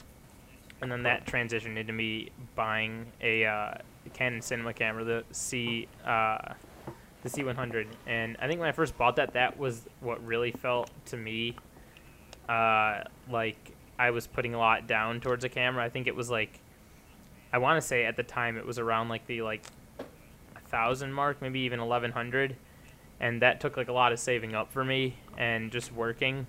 [0.81, 3.75] and then that transitioned into me buying a uh,
[4.13, 6.53] Canon cinema camera, the C, uh,
[7.23, 7.87] the C100.
[8.05, 11.55] And I think when I first bought that, that was what really felt to me
[12.49, 15.83] uh, like I was putting a lot down towards a camera.
[15.83, 16.59] I think it was like,
[17.53, 19.63] I want to say at the time it was around like the like
[19.99, 22.55] a thousand mark, maybe even 1100,
[23.19, 26.47] and that took like a lot of saving up for me and just working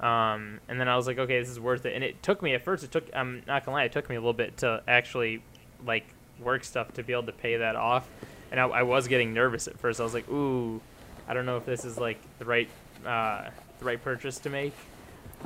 [0.00, 1.94] um, and then I was like, okay, this is worth it.
[1.94, 2.84] And it took me at first.
[2.84, 3.08] It took.
[3.14, 3.84] I'm not gonna lie.
[3.84, 5.42] It took me a little bit to actually
[5.84, 6.06] like
[6.38, 8.06] work stuff to be able to pay that off.
[8.50, 10.00] And I, I was getting nervous at first.
[10.00, 10.80] I was like, ooh,
[11.26, 12.68] I don't know if this is like the right
[13.06, 13.48] uh,
[13.78, 14.74] the right purchase to make.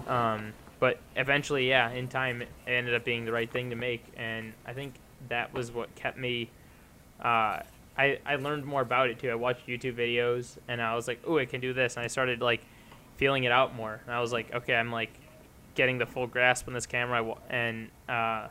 [0.08, 4.04] Um, but eventually, yeah, in time, it ended up being the right thing to make.
[4.16, 4.94] And I think
[5.28, 6.50] that was what kept me.
[7.20, 7.60] Uh,
[7.96, 9.30] I I learned more about it too.
[9.30, 11.96] I watched YouTube videos, and I was like, "Oh, I can do this.
[11.96, 12.62] And I started like
[13.20, 14.00] feeling it out more.
[14.06, 15.12] And I was like, okay, I'm like
[15.74, 18.48] getting the full grasp on this camera, and uh, I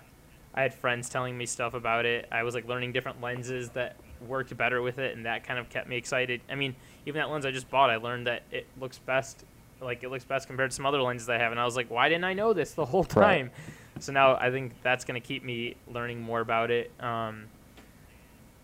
[0.53, 2.27] I had friends telling me stuff about it.
[2.31, 3.95] I was like learning different lenses that
[4.27, 6.41] worked better with it, and that kind of kept me excited.
[6.49, 6.75] I mean,
[7.07, 9.43] even that lens I just bought, I learned that it looks best,
[9.81, 11.89] like it looks best compared to some other lenses I have, and I was like,
[11.89, 13.47] why didn't I know this the whole time?
[13.47, 14.03] Right.
[14.03, 17.45] So now I think that's gonna keep me learning more about it, um,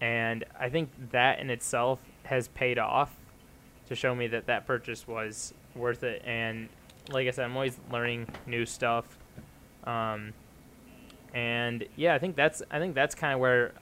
[0.01, 3.13] and I think that in itself has paid off
[3.87, 6.21] to show me that that purchase was worth it.
[6.25, 6.69] And
[7.11, 9.05] like I said, I'm always learning new stuff.
[9.83, 10.33] Um,
[11.33, 13.73] and yeah, I think that's I think that's kind of where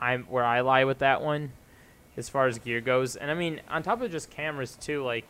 [0.00, 1.52] I'm where I lie with that one,
[2.16, 3.16] as far as gear goes.
[3.16, 5.26] And I mean, on top of just cameras too, like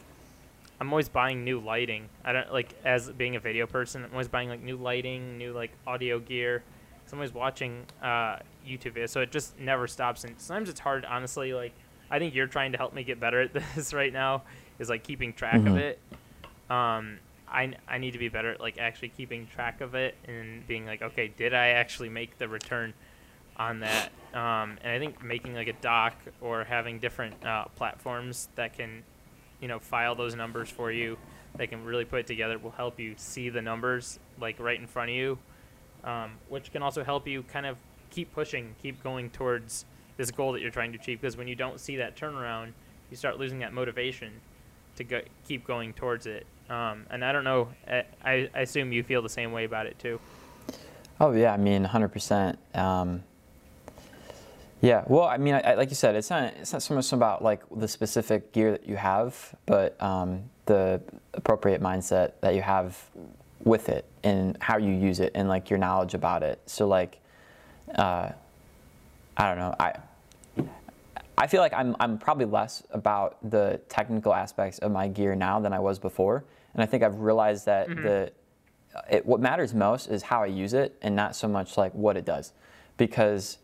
[0.80, 2.08] I'm always buying new lighting.
[2.24, 5.52] I don't like as being a video person, I'm always buying like new lighting, new
[5.52, 6.62] like audio gear.
[7.06, 10.24] So I'm always watching uh, YouTube videos, so it just never stops.
[10.24, 11.54] And sometimes it's hard, honestly.
[11.54, 11.72] Like
[12.10, 14.42] I think you're trying to help me get better at this right now,
[14.78, 15.68] is like keeping track mm-hmm.
[15.68, 15.98] of it.
[16.68, 17.18] Um,
[17.48, 20.84] I, I need to be better at like actually keeping track of it and being
[20.84, 22.92] like, okay, did I actually make the return
[23.56, 24.10] on that?
[24.34, 29.04] Um, and I think making like a doc or having different uh, platforms that can,
[29.60, 31.16] you know, file those numbers for you,
[31.56, 34.86] They can really put it together, will help you see the numbers like right in
[34.86, 35.38] front of you,
[36.04, 37.78] um, which can also help you kind of
[38.10, 39.86] keep pushing, keep going towards
[40.18, 41.20] this goal that you're trying to achieve.
[41.20, 42.72] Because when you don't see that turnaround,
[43.10, 44.32] you start losing that motivation
[44.96, 46.46] to go, keep going towards it.
[46.68, 47.68] Um, and I don't know.
[47.86, 50.18] I, I, assume you feel the same way about it too.
[51.20, 52.58] Oh yeah, I mean, hundred um, percent.
[54.80, 57.12] Yeah, well, I mean, I, I, like you said, it's not it's not so much
[57.12, 61.00] about like the specific gear that you have, but um, the
[61.34, 62.98] appropriate mindset that you have
[63.64, 66.60] with it and how you use it and like your knowledge about it.
[66.66, 67.18] So like,
[67.94, 68.30] uh,
[69.36, 69.94] I don't know, I
[71.38, 75.60] I feel like I'm, I'm probably less about the technical aspects of my gear now
[75.60, 76.44] than I was before.
[76.72, 78.02] And I think I've realized that mm-hmm.
[78.02, 78.32] the,
[79.10, 82.16] it, what matters most is how I use it and not so much like what
[82.16, 82.52] it does.
[82.96, 83.58] Because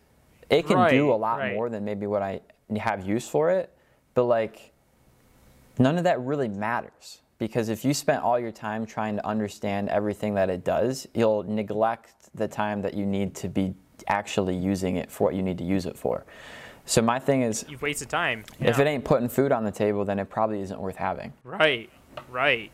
[0.51, 1.55] it can right, do a lot right.
[1.55, 2.41] more than maybe what I
[2.77, 3.71] have use for it.
[4.15, 4.73] But like,
[5.79, 7.21] none of that really matters.
[7.39, 11.43] Because if you spent all your time trying to understand everything that it does, you'll
[11.43, 13.75] neglect the time that you need to be
[14.07, 16.25] actually using it for what you need to use it for.
[16.85, 18.45] So my thing is, you've wasted time.
[18.61, 21.33] If it ain't putting food on the table, then it probably isn't worth having.
[21.45, 21.91] Right,
[22.29, 22.71] right,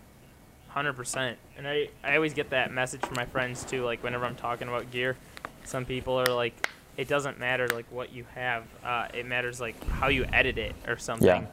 [0.68, 1.38] hundred percent.
[1.56, 3.84] And I, I always get that message from my friends too.
[3.84, 5.16] Like whenever I'm talking about gear,
[5.64, 8.64] some people are like, it doesn't matter like what you have.
[8.84, 11.26] Uh, it matters like how you edit it or something.
[11.26, 11.46] Yeah.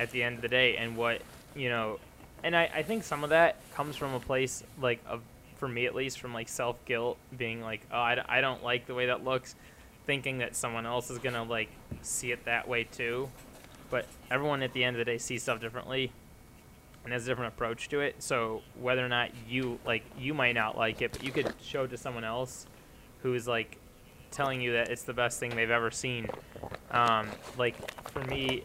[0.00, 1.20] At the end of the day, and what
[1.54, 1.98] you know,
[2.42, 5.22] and I, I think some of that comes from a place like of,
[5.56, 8.86] for me at least, from like self guilt, being like, oh, I, I don't like
[8.86, 9.54] the way that looks
[10.06, 11.68] thinking that someone else is gonna like
[12.00, 13.28] see it that way too.
[13.90, 16.12] But everyone at the end of the day sees stuff differently
[17.04, 18.22] and has a different approach to it.
[18.22, 21.84] So whether or not you like you might not like it, but you could show
[21.84, 22.66] it to someone else
[23.22, 23.78] who's like
[24.30, 26.28] telling you that it's the best thing they've ever seen.
[26.90, 27.76] Um, like
[28.10, 28.64] for me,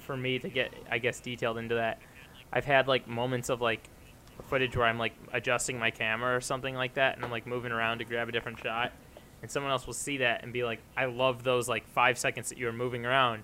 [0.00, 2.00] for me to get I guess detailed into that,
[2.52, 3.88] I've had like moments of like
[4.48, 7.72] footage where I'm like adjusting my camera or something like that, and I'm like moving
[7.72, 8.92] around to grab a different shot,
[9.42, 12.48] and someone else will see that and be like, I love those like five seconds
[12.48, 13.42] that you were moving around.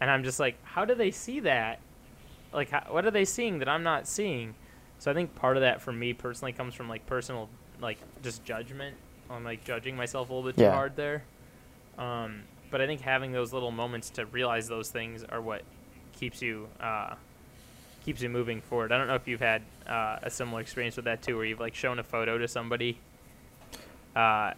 [0.00, 1.80] And I'm just like, how do they see that?
[2.52, 4.54] Like, how, what are they seeing that I'm not seeing?
[4.98, 7.48] So I think part of that for me personally comes from like personal,
[7.80, 8.96] like just judgment
[9.30, 10.72] on like judging myself a little bit too yeah.
[10.72, 11.22] hard there.
[11.96, 15.62] Um, but I think having those little moments to realize those things are what
[16.12, 17.14] keeps you uh,
[18.04, 18.92] keeps you moving forward.
[18.92, 21.60] I don't know if you've had uh, a similar experience with that too, where you've
[21.60, 22.98] like shown a photo to somebody,
[24.14, 24.52] uh,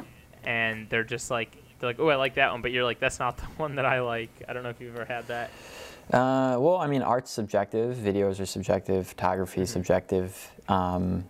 [0.44, 3.18] and they're just like they're like, oh, I like that one, but you're like, that's
[3.18, 4.30] not the one that I like.
[4.48, 5.50] I don't know if you've ever had that.
[6.12, 9.78] Uh, well, I mean, art's subjective, videos are subjective, photography is mm-hmm.
[9.78, 10.50] subjective.
[10.68, 11.24] Um,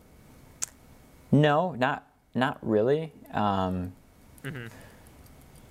[1.31, 3.13] no, not not really.
[3.33, 3.93] Um,
[4.45, 4.67] mm-hmm.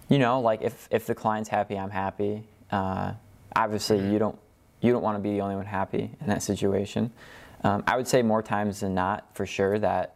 [0.10, 2.44] You know, like if if the client's happy, I'm happy.
[2.72, 3.14] Uh,
[3.56, 4.14] obviously, mm-hmm.
[4.14, 4.40] you don't
[4.82, 7.12] you don't want to be the only one happy in that situation.
[7.64, 10.16] Um, I would say more times than not, for sure, that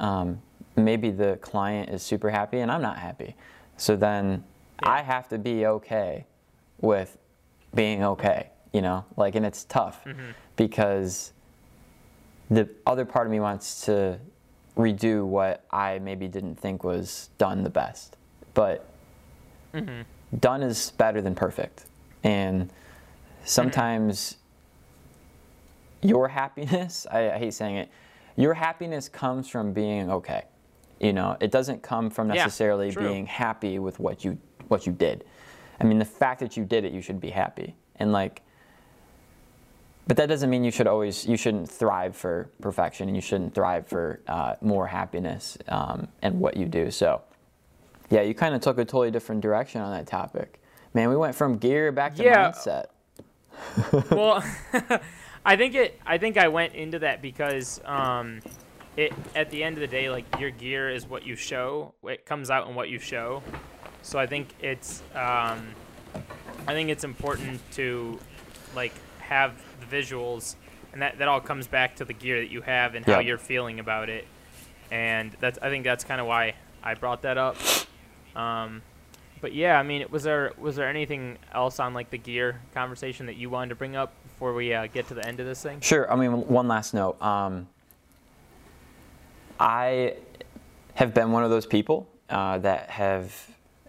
[0.00, 0.40] um,
[0.76, 3.36] maybe the client is super happy and I'm not happy.
[3.76, 4.44] So then
[4.82, 4.90] yeah.
[4.90, 6.26] I have to be okay
[6.80, 7.18] with
[7.74, 9.04] being okay, you know?
[9.16, 10.30] Like, and it's tough mm-hmm.
[10.56, 11.32] because
[12.50, 14.18] the other part of me wants to
[14.76, 18.16] redo what I maybe didn't think was done the best.
[18.54, 18.88] But
[19.74, 20.02] mm-hmm.
[20.38, 21.86] done is better than perfect.
[22.22, 22.70] And
[23.44, 24.36] sometimes
[26.02, 26.08] mm-hmm.
[26.08, 27.90] your happiness, I, I hate saying it,
[28.36, 30.44] your happiness comes from being okay.
[31.00, 34.92] You know, it doesn't come from necessarily yeah, being happy with what you what you
[34.92, 35.24] did.
[35.78, 37.76] I mean, the fact that you did it, you should be happy.
[37.96, 38.42] And like
[40.06, 43.54] but that doesn't mean you should always you shouldn't thrive for perfection and you shouldn't
[43.54, 47.22] thrive for uh, more happiness um, and what you do so
[48.10, 50.60] yeah, you kind of took a totally different direction on that topic.
[50.94, 52.52] Man, we went from gear back to Yeah.
[52.52, 52.86] mindset.
[54.10, 54.44] well,
[55.44, 56.00] I think it.
[56.06, 58.40] I think I went into that because um,
[58.96, 61.94] it at the end of the day, like your gear is what you show.
[62.04, 63.42] It comes out in what you show.
[64.02, 65.02] So I think it's.
[65.14, 65.66] Um,
[66.68, 68.18] I think it's important to,
[68.74, 70.56] like, have the visuals,
[70.92, 73.38] and that that all comes back to the gear that you have and how you're
[73.38, 74.26] feeling about it.
[74.90, 75.58] And that's.
[75.60, 77.56] I think that's kind of why I brought that up.
[78.34, 78.82] Um,
[79.40, 83.26] but yeah, I mean, was there was there anything else on like the gear conversation
[83.26, 85.62] that you wanted to bring up before we uh, get to the end of this
[85.62, 85.80] thing?
[85.80, 86.10] Sure.
[86.10, 87.20] I mean, one last note.
[87.22, 87.68] Um,
[89.58, 90.16] I
[90.94, 93.34] have been one of those people uh, that have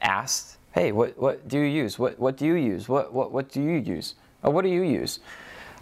[0.01, 1.97] asked, "Hey, what what do you use?
[1.97, 2.87] What what do you use?
[2.89, 4.15] What what what do you use?
[4.43, 5.19] Or what do you use?"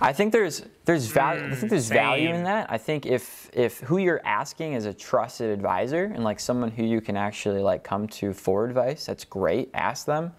[0.01, 1.45] I think there's there's value.
[1.45, 2.71] I think mm, there's value in that.
[2.71, 6.83] I think if if who you're asking is a trusted advisor and like someone who
[6.83, 9.69] you can actually like come to for advice, that's great.
[9.73, 10.33] Ask them.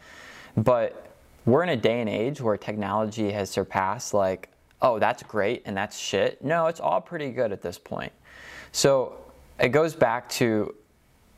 [0.57, 1.11] But
[1.47, 4.51] we're in a day and age where technology has surpassed like,
[4.83, 6.43] oh, that's great and that's shit.
[6.45, 8.13] No, it's all pretty good at this point.
[8.73, 9.17] So
[9.59, 10.75] it goes back to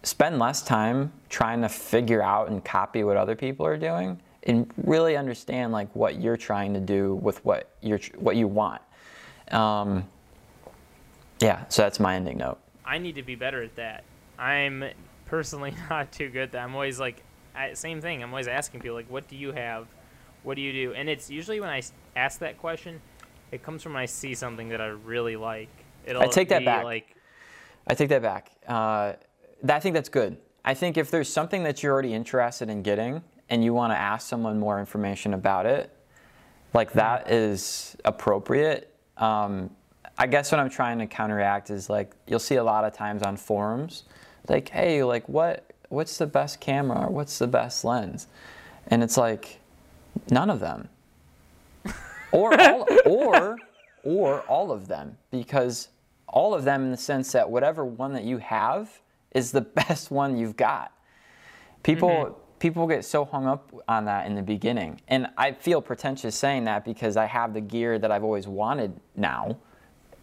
[0.02, 4.70] spend less time trying to figure out and copy what other people are doing and
[4.84, 8.82] really understand like what you're trying to do with what you're what you want.
[9.50, 10.06] Um,
[11.40, 12.58] yeah, so that's my ending note.
[12.84, 14.04] I need to be better at that.
[14.38, 14.84] I'm
[15.26, 16.64] personally not too good at that.
[16.64, 17.22] I'm always like,
[17.54, 18.22] I, same thing.
[18.22, 19.86] I'm always asking people like, what do you have?
[20.42, 20.94] What do you do?
[20.94, 21.82] And it's usually when I
[22.16, 23.00] ask that question,
[23.50, 25.68] it comes from when I see something that I really like.
[26.06, 26.84] It'll I take that back.
[26.84, 27.16] Like,
[27.86, 28.52] I take that back.
[28.66, 29.14] Uh,
[29.68, 30.36] I think that's good.
[30.64, 33.96] I think if there's something that you're already interested in getting and you want to
[33.96, 35.90] ask someone more information about it,
[36.74, 38.94] like that is appropriate.
[39.16, 39.70] Um,
[40.18, 43.22] I guess what I'm trying to counteract is like you'll see a lot of times
[43.22, 44.04] on forums,
[44.48, 47.06] like, hey, like what what's the best camera?
[47.06, 48.26] Or what's the best lens,
[48.88, 49.60] and it's like
[50.30, 50.88] none of them,
[52.32, 53.58] or all, or
[54.04, 55.88] or all of them because
[56.26, 59.00] all of them in the sense that whatever one that you have
[59.32, 60.92] is the best one you've got.
[61.82, 66.36] People people get so hung up on that in the beginning, and I feel pretentious
[66.36, 69.56] saying that because I have the gear that I've always wanted now,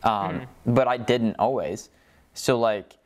[0.03, 1.89] um, but I didn't always.
[2.33, 2.97] So like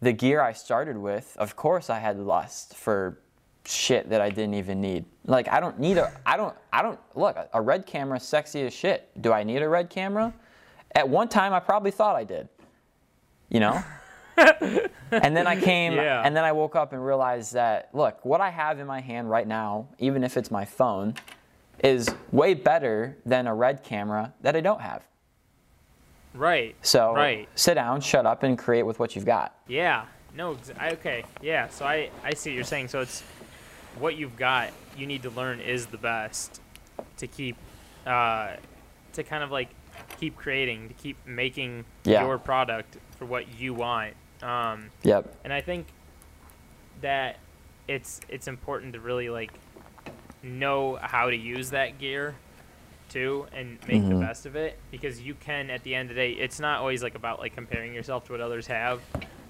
[0.00, 3.18] the gear I started with, of course I had lust for
[3.64, 5.04] shit that I didn't even need.
[5.24, 8.72] Like I don't need a I don't I don't look a red camera sexy as
[8.72, 9.10] shit.
[9.20, 10.32] Do I need a red camera?
[10.94, 12.48] At one time I probably thought I did.
[13.48, 13.82] You know?
[14.36, 16.22] and then I came Yeah.
[16.24, 19.30] and then I woke up and realized that look, what I have in my hand
[19.30, 21.14] right now, even if it's my phone,
[21.82, 25.02] is way better than a red camera that I don't have.
[26.34, 26.74] right.
[26.82, 27.48] So Right.
[27.54, 29.54] sit down, shut up and create with what you've got.
[29.66, 30.04] Yeah.
[30.34, 30.56] No.
[30.78, 31.24] I, okay.
[31.40, 31.68] Yeah.
[31.68, 32.88] So I I see what you're saying.
[32.88, 33.22] So it's
[33.98, 34.70] what you've got.
[34.96, 36.60] You need to learn is the best
[37.18, 37.56] to keep
[38.06, 38.56] uh,
[39.14, 39.68] to kind of like
[40.20, 42.24] keep creating to keep making Yeah.
[42.26, 44.14] your product for what you want.
[44.42, 45.34] Um, Yep.
[45.44, 45.86] and I think
[47.02, 47.38] that
[47.88, 49.52] it's it's important to really like
[50.42, 52.34] know how to use that gear
[53.08, 54.20] too and make the Mhm.
[54.20, 57.02] best of it because you can at the end of the day it's not always
[57.02, 59.00] like about like comparing yourself to what others have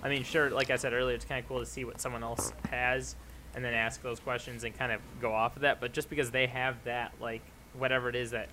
[0.03, 2.23] i mean sure like i said earlier it's kind of cool to see what someone
[2.23, 3.17] else has
[3.55, 6.31] and then ask those questions and kind of go off of that but just because
[6.31, 7.41] they have that like
[7.79, 8.49] whatever it is that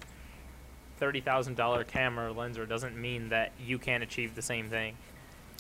[1.02, 4.96] $30000 camera lens or doesn't mean that you can't achieve the same thing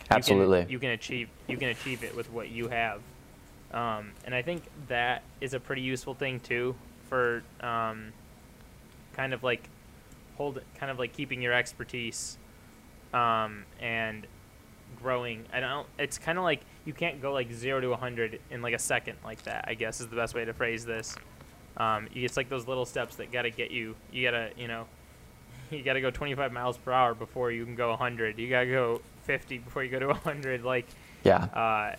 [0.03, 0.65] you can- Absolutely.
[0.69, 3.01] you can achieve you can achieve it with what you have
[3.73, 6.75] um, and i think that is a pretty useful thing too
[7.09, 8.11] for um,
[9.13, 9.69] kind of like
[10.38, 12.38] hold kind of like keeping your expertise
[13.13, 14.25] um, and
[15.01, 18.61] growing i don't it's kind of like you can't go like 0 to 100 in
[18.61, 21.15] like a second like that i guess is the best way to phrase this
[21.77, 24.85] um, you- it's like those little steps that gotta get you you gotta you know
[25.71, 28.38] you got to go 25 miles per hour before you can go 100.
[28.38, 30.63] You got to go 50 before you go to 100.
[30.63, 30.85] Like,
[31.23, 31.43] Yeah.
[31.45, 31.95] uh,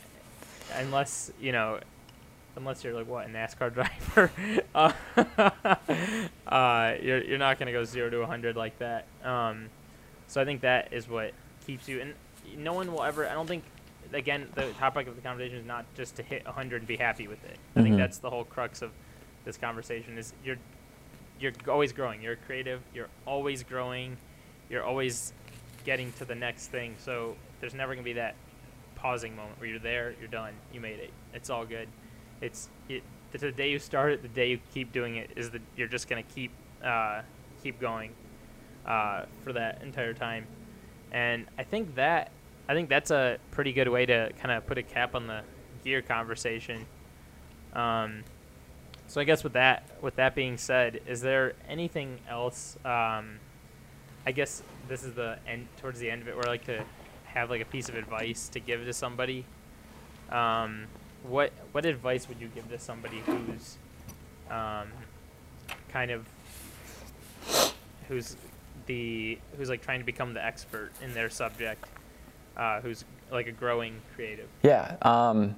[0.75, 1.81] unless you know,
[2.57, 4.31] unless you're like what a NASCAR driver,
[4.75, 4.93] uh,
[6.47, 9.07] uh, you're you're not gonna go zero to 100 like that.
[9.23, 9.69] Um,
[10.27, 11.33] so I think that is what
[11.67, 12.01] keeps you.
[12.01, 12.15] And
[12.57, 13.29] no one will ever.
[13.29, 13.65] I don't think.
[14.13, 17.27] Again, the topic of the conversation is not just to hit 100 and be happy
[17.27, 17.57] with it.
[17.75, 17.99] I think Mhm.
[17.99, 18.93] that's the whole crux of
[19.45, 20.19] this conversation.
[20.19, 20.59] Is you're
[21.41, 22.23] you're always growing.
[22.23, 22.81] You're creative.
[22.95, 24.19] You're always growing.
[24.71, 25.33] You're always
[25.85, 26.97] getting to the next thing.
[26.99, 28.35] So there's never gonna be that
[28.95, 31.11] pausing moment where you're there, you're done, you made it.
[31.33, 31.89] It's all good.
[32.41, 33.03] It's it,
[33.33, 36.09] the, day you start it, the day you keep doing it is that you're just
[36.09, 36.53] gonna keep
[36.83, 37.23] uh,
[37.63, 38.13] keep going
[38.87, 40.47] uh, for that entire time.
[41.13, 42.31] And I think that
[42.69, 45.43] I think that's a pretty good way to kind of put a cap on the
[45.85, 46.87] gear conversation.
[47.75, 48.25] Um,
[49.07, 52.77] so I guess with that with that being said, is there anything else?
[52.85, 53.39] Um,
[54.27, 56.85] I guess this is the end towards the end of it where I like to
[57.25, 59.45] have like a piece of advice to give to somebody.
[60.31, 60.87] Um,
[61.23, 63.77] what what advice would you give to somebody who's
[64.51, 64.89] um,
[65.89, 66.27] kind of
[68.09, 68.37] who's
[68.87, 71.85] the who's like trying to become the expert in their subject,
[72.57, 74.49] uh, who's like a growing creative?
[74.63, 74.97] Yeah.
[75.03, 75.57] Um,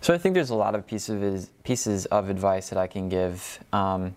[0.00, 3.62] so I think there's a lot of pieces pieces of advice that I can give.
[3.72, 4.14] Um,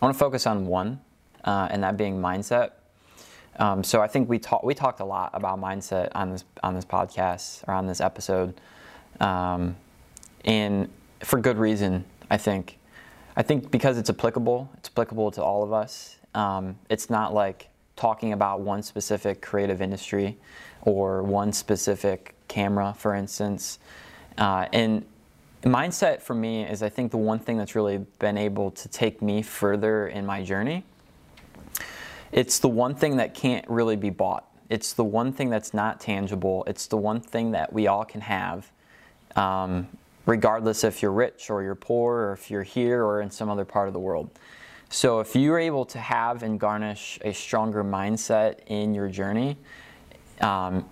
[0.00, 1.00] I want to focus on one,
[1.44, 2.72] uh, and that being mindset.
[3.58, 6.74] Um, so I think we talked we talked a lot about mindset on this on
[6.74, 8.60] this podcast or on this episode,
[9.20, 9.76] um,
[10.44, 10.88] and
[11.20, 12.04] for good reason.
[12.30, 12.78] I think,
[13.36, 16.16] I think because it's applicable, it's applicable to all of us.
[16.34, 20.36] Um, it's not like talking about one specific creative industry
[20.82, 23.78] or one specific camera, for instance.
[24.36, 25.04] Uh, and
[25.64, 29.20] mindset for me is, I think, the one thing that's really been able to take
[29.22, 30.84] me further in my journey.
[32.32, 34.46] It's the one thing that can't really be bought.
[34.68, 36.64] It's the one thing that's not tangible.
[36.66, 38.70] It's the one thing that we all can have,
[39.34, 39.88] um,
[40.26, 43.64] regardless if you're rich or you're poor or if you're here or in some other
[43.64, 44.30] part of the world.
[44.90, 49.56] So if you're able to have and garnish a stronger mindset in your journey,
[50.40, 50.88] um,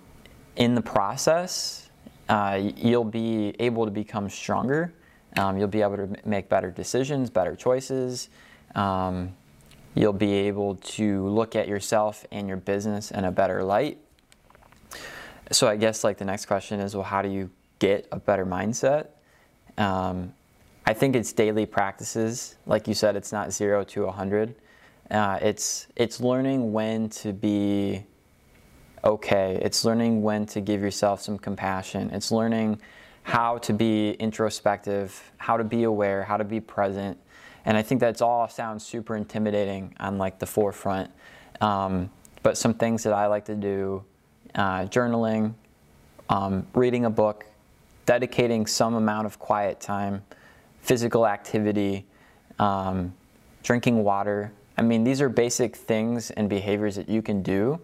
[0.55, 1.89] in the process,
[2.29, 4.93] uh, you'll be able to become stronger.
[5.37, 8.29] Um, you'll be able to make better decisions, better choices.
[8.75, 9.35] Um,
[9.97, 13.97] you'll be able to look at yourself and your business in a better light.
[15.51, 17.49] So I guess like the next question is, well, how do you
[17.79, 19.07] get a better mindset?
[19.77, 20.33] Um,
[20.85, 22.55] I think it's daily practices.
[22.65, 24.55] Like you said, it's not zero to a hundred.
[25.09, 28.03] Uh, it's it's learning when to be
[29.03, 29.59] okay.
[29.61, 32.09] It's learning when to give yourself some compassion.
[32.11, 32.79] It's learning
[33.23, 37.17] how to be introspective, how to be aware, how to be present.
[37.67, 41.11] And I think that's all sounds super intimidating on like the forefront.
[41.59, 42.09] Um,
[42.41, 44.05] but some things that I like to do,
[44.55, 45.53] uh, journaling,
[46.29, 47.45] um, reading a book,
[48.05, 50.23] dedicating some amount of quiet time,
[50.81, 52.05] physical activity,
[52.57, 53.13] um,
[53.63, 54.53] drinking water.
[54.77, 57.81] I mean, these are basic things and behaviors that you can do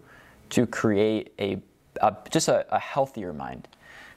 [0.51, 1.61] to create a,
[2.01, 3.67] a just a, a, healthier mind.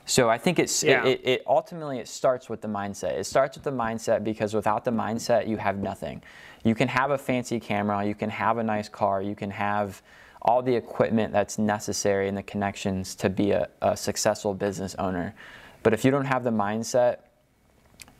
[0.06, 1.04] So I think it's yeah.
[1.04, 3.18] it, it, ultimately it starts with the mindset.
[3.18, 6.22] It starts with the mindset because without the mindset, you have nothing.
[6.62, 10.02] You can have a fancy camera, you can have a nice car, you can have
[10.42, 15.34] all the equipment that's necessary and the connections to be a, a successful business owner.
[15.82, 17.18] But if you don't have the mindset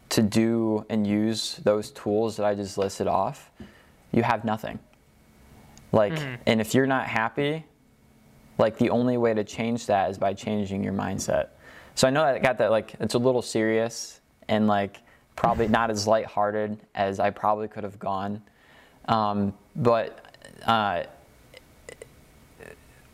[0.09, 3.51] to do and use those tools that I just listed off,
[4.13, 4.81] you have nothing.
[5.93, 6.43] Like, mm-hmm.
[6.47, 7.65] and if you're not happy,
[8.59, 11.49] like the only way to change that is by changing your mindset.
[11.97, 14.99] So I know I got that like it's a little serious and like
[15.35, 18.43] probably not as lighthearted as I probably could have gone.
[19.09, 20.37] Um, but
[20.67, 21.05] uh,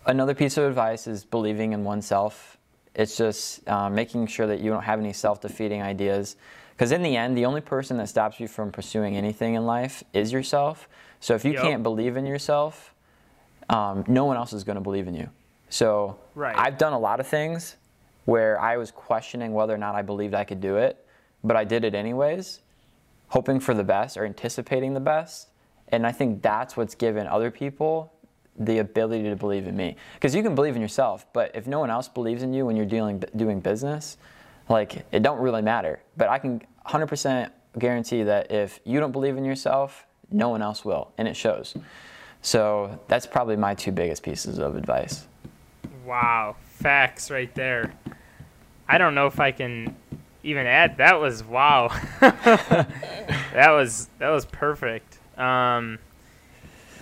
[0.07, 2.59] another piece of advice is believing in oneself.
[2.97, 6.35] It's just uh, making sure that you don't have any self-defeating ideas.
[6.73, 10.03] Because in the end, the only person that stops you from pursuing anything in life
[10.13, 10.89] is yourself.
[11.21, 11.63] So if you yep.
[11.63, 12.95] can't believe in yourself,
[13.69, 15.31] um, no one else is going to believe in you.
[15.69, 16.57] So right.
[16.59, 17.77] I've done a lot of things
[18.25, 21.05] where I was questioning whether or not I believed I could do it,
[21.43, 22.61] but I did it anyways,
[23.29, 25.49] hoping for the best or anticipating the best.
[25.89, 28.13] And I think that's what's given other people
[28.59, 29.97] the ability to believe in me.
[30.15, 32.77] Because you can believe in yourself, but if no one else believes in you when
[32.77, 34.19] you're dealing doing business,
[34.69, 36.01] like it don't really matter.
[36.17, 40.85] But I can 100% guarantee that if you don't believe in yourself, no one else
[40.85, 41.75] will, and it shows.
[42.43, 45.27] So that's probably my two biggest pieces of advice.
[46.05, 47.93] Wow, facts right there.
[48.89, 49.97] I don't know if I can
[50.43, 50.97] even add.
[50.99, 51.89] That was wow.
[52.21, 55.19] that was that was perfect.
[55.39, 55.99] Um,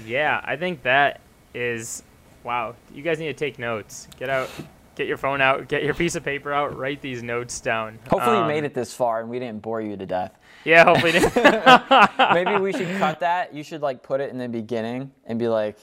[0.07, 1.21] yeah, I think that
[1.55, 2.03] is
[2.45, 2.75] wow.
[2.95, 4.09] You guys need to take notes.
[4.19, 4.51] Get out
[5.01, 7.99] get your phone out, get your piece of paper out, write these notes down.
[8.11, 10.39] Hopefully um, you made it this far and we didn't bore you to death.
[10.65, 11.13] Yeah, hopefully.
[12.45, 13.55] Maybe we should cut that.
[13.55, 15.79] You should like put it in the beginning and be like,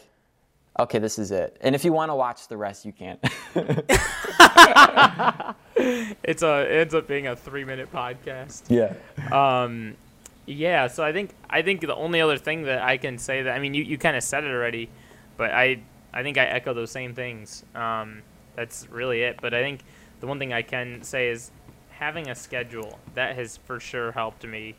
[0.79, 1.57] okay, this is it.
[1.61, 3.19] And if you want to watch the rest, you can't.
[6.23, 8.63] it's a it ends up being a three minute podcast.
[8.69, 8.93] Yeah.
[9.31, 9.95] Um,
[10.45, 10.87] yeah.
[10.87, 13.59] So I think I think the only other thing that I can say that I
[13.59, 14.89] mean you, you kind of said it already,
[15.37, 15.81] but I
[16.13, 17.63] I think I echo those same things.
[17.75, 18.21] Um,
[18.55, 19.39] that's really it.
[19.41, 19.81] But I think
[20.19, 21.51] the one thing I can say is
[21.89, 24.75] having a schedule that has for sure helped me.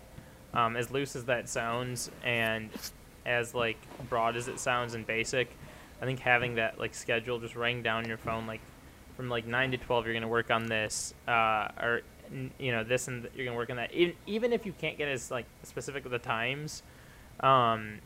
[0.54, 2.70] Um, as loose as that sounds, and
[3.26, 3.76] as like
[4.08, 5.50] broad as it sounds and basic,
[6.00, 8.60] I think having that like schedule, just writing down your phone like
[9.16, 12.02] from like nine to twelve, you're gonna work on this, uh, or
[12.58, 13.92] you know this and you're gonna work on that.
[13.92, 16.82] Even even if you can't get as like specific with the times,
[17.40, 17.98] um,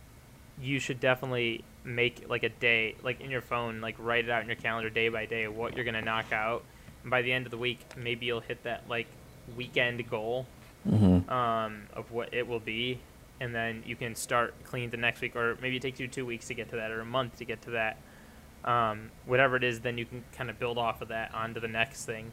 [0.60, 4.40] you should definitely make like a day like in your phone like write it out
[4.40, 6.62] in your calendar day by day what you're gonna knock out
[7.02, 9.08] and by the end of the week maybe you'll hit that like
[9.56, 10.46] weekend goal
[10.88, 11.30] Mm-hmm.
[11.32, 12.98] um, of what it will be
[13.42, 16.24] and then you can start clean the next week or maybe it takes you two
[16.24, 17.96] weeks to get to that or a month to get to that
[18.64, 21.68] um, whatever it is then you can kind of build off of that onto the
[21.68, 22.30] next thing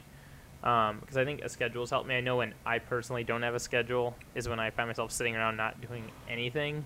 [0.61, 3.59] because i think a schedule's helped me i know when i personally don't have a
[3.59, 6.85] schedule is when i find myself sitting around not doing anything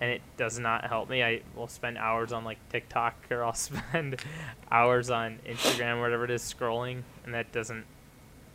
[0.00, 1.22] and it does not help me.
[1.22, 4.16] I will spend hours on like TikTok or I'll spend
[4.70, 7.84] hours on Instagram or whatever it is scrolling, and that doesn't.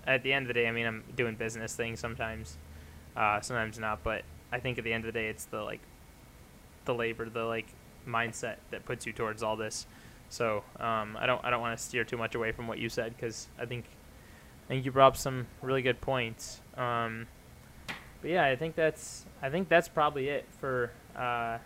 [0.08, 2.58] At the end of the day, I mean, I'm doing business things sometimes,
[3.16, 4.04] uh, sometimes not.
[4.04, 4.24] But
[4.56, 5.82] I think at the end of the day, it's the like,
[6.86, 7.68] the labor, the like
[8.08, 9.86] mindset that puts you towards all this.
[10.30, 12.90] So um, I don't I don't want to steer too much away from what you
[12.90, 13.86] said because I think
[14.66, 16.62] I think you brought up some really good points.
[16.78, 17.28] Um,
[18.22, 21.58] but yeah, I think that's I think that's probably it for uh,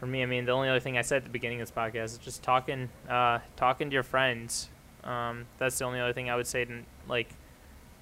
[0.00, 0.22] for me.
[0.22, 2.18] I mean, the only other thing I said at the beginning of this podcast is
[2.18, 4.70] just talking uh, talking to your friends.
[5.04, 6.64] Um, that's the only other thing I would say.
[6.64, 7.28] To, like,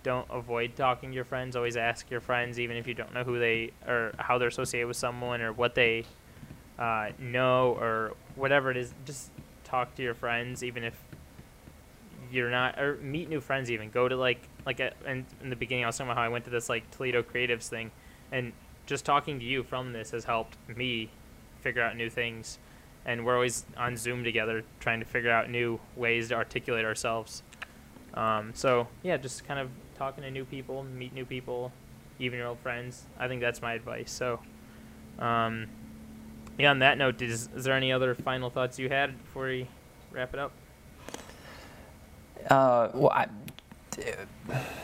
[0.03, 1.57] don't avoid talking to your friends.
[1.57, 4.87] Always ask your friends, even if you don't know who they or how they're associated
[4.89, 6.05] with someone or what they
[6.79, 8.95] uh, know or whatever it is.
[9.05, 9.31] Just
[9.65, 11.01] talk to your friends, even if
[12.31, 13.71] you're not or meet new friends.
[13.71, 16.25] Even go to like like a, in, in the beginning, I was talking about how
[16.25, 17.91] I went to this like Toledo Creatives thing,
[18.31, 18.53] and
[18.87, 21.11] just talking to you from this has helped me
[21.61, 22.59] figure out new things.
[23.05, 27.43] And we're always on Zoom together trying to figure out new ways to articulate ourselves.
[28.15, 31.73] Um, so, yeah, just kind of talking to new people, meet new people,
[32.19, 33.05] even your old friends.
[33.19, 34.11] I think that's my advice.
[34.11, 34.41] So,
[35.19, 35.69] um,
[36.59, 39.69] yeah, on that note, is, is there any other final thoughts you had before we
[40.11, 40.53] wrap it up?
[42.49, 43.29] Uh, well, I,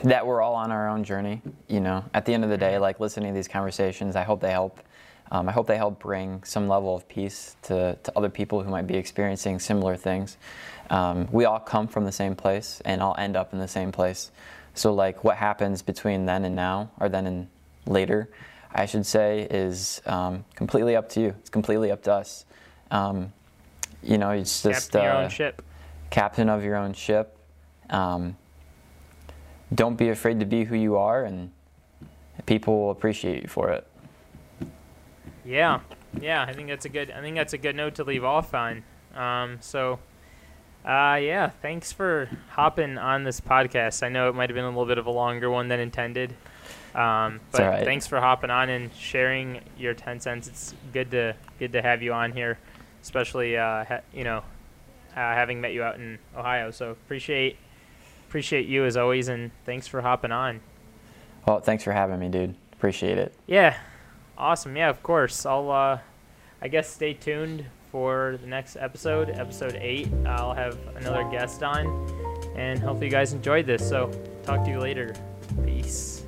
[0.04, 1.42] that we're all on our own journey.
[1.68, 4.40] You know, at the end of the day, like listening to these conversations, I hope
[4.40, 4.80] they help.
[5.30, 8.70] Um, I hope they help bring some level of peace to, to other people who
[8.70, 10.38] might be experiencing similar things.
[10.88, 13.92] Um, we all come from the same place and all end up in the same
[13.92, 14.30] place.
[14.78, 17.48] So, like, what happens between then and now, or then and
[17.86, 18.30] later,
[18.72, 21.34] I should say, is um, completely up to you.
[21.40, 22.44] It's completely up to us.
[22.92, 23.32] Um,
[24.04, 25.62] you know, it's just Captain your uh, own ship.
[26.10, 27.36] captain of your own ship.
[27.90, 28.36] Um,
[29.74, 31.50] don't be afraid to be who you are, and
[32.46, 33.84] people will appreciate you for it.
[35.44, 35.80] Yeah,
[36.20, 36.44] yeah.
[36.48, 37.10] I think that's a good.
[37.10, 38.84] I think that's a good note to leave off on.
[39.16, 39.98] Um, so,
[40.88, 41.50] uh, yeah.
[41.60, 44.02] Thanks for hopping on this podcast.
[44.02, 46.34] I know it might have been a little bit of a longer one than intended.
[46.94, 47.84] Um, but right.
[47.84, 50.48] thanks for hopping on and sharing your ten cents.
[50.48, 52.58] It's good to good to have you on here,
[53.02, 54.44] especially uh, ha- you know uh,
[55.14, 56.70] having met you out in Ohio.
[56.70, 57.58] So appreciate
[58.26, 60.60] appreciate you as always, and thanks for hopping on.
[61.46, 62.54] Well, thanks for having me, dude.
[62.72, 63.34] Appreciate it.
[63.46, 63.76] Yeah,
[64.38, 64.74] awesome.
[64.74, 65.44] Yeah, of course.
[65.44, 65.98] I'll, uh,
[66.62, 70.08] I guess, stay tuned for the next episode, episode eight.
[70.26, 71.86] I'll have another guest on,
[72.56, 73.86] and hopefully you guys enjoyed this.
[73.88, 74.10] So,
[74.42, 75.14] talk to you later.
[75.64, 76.24] Peace.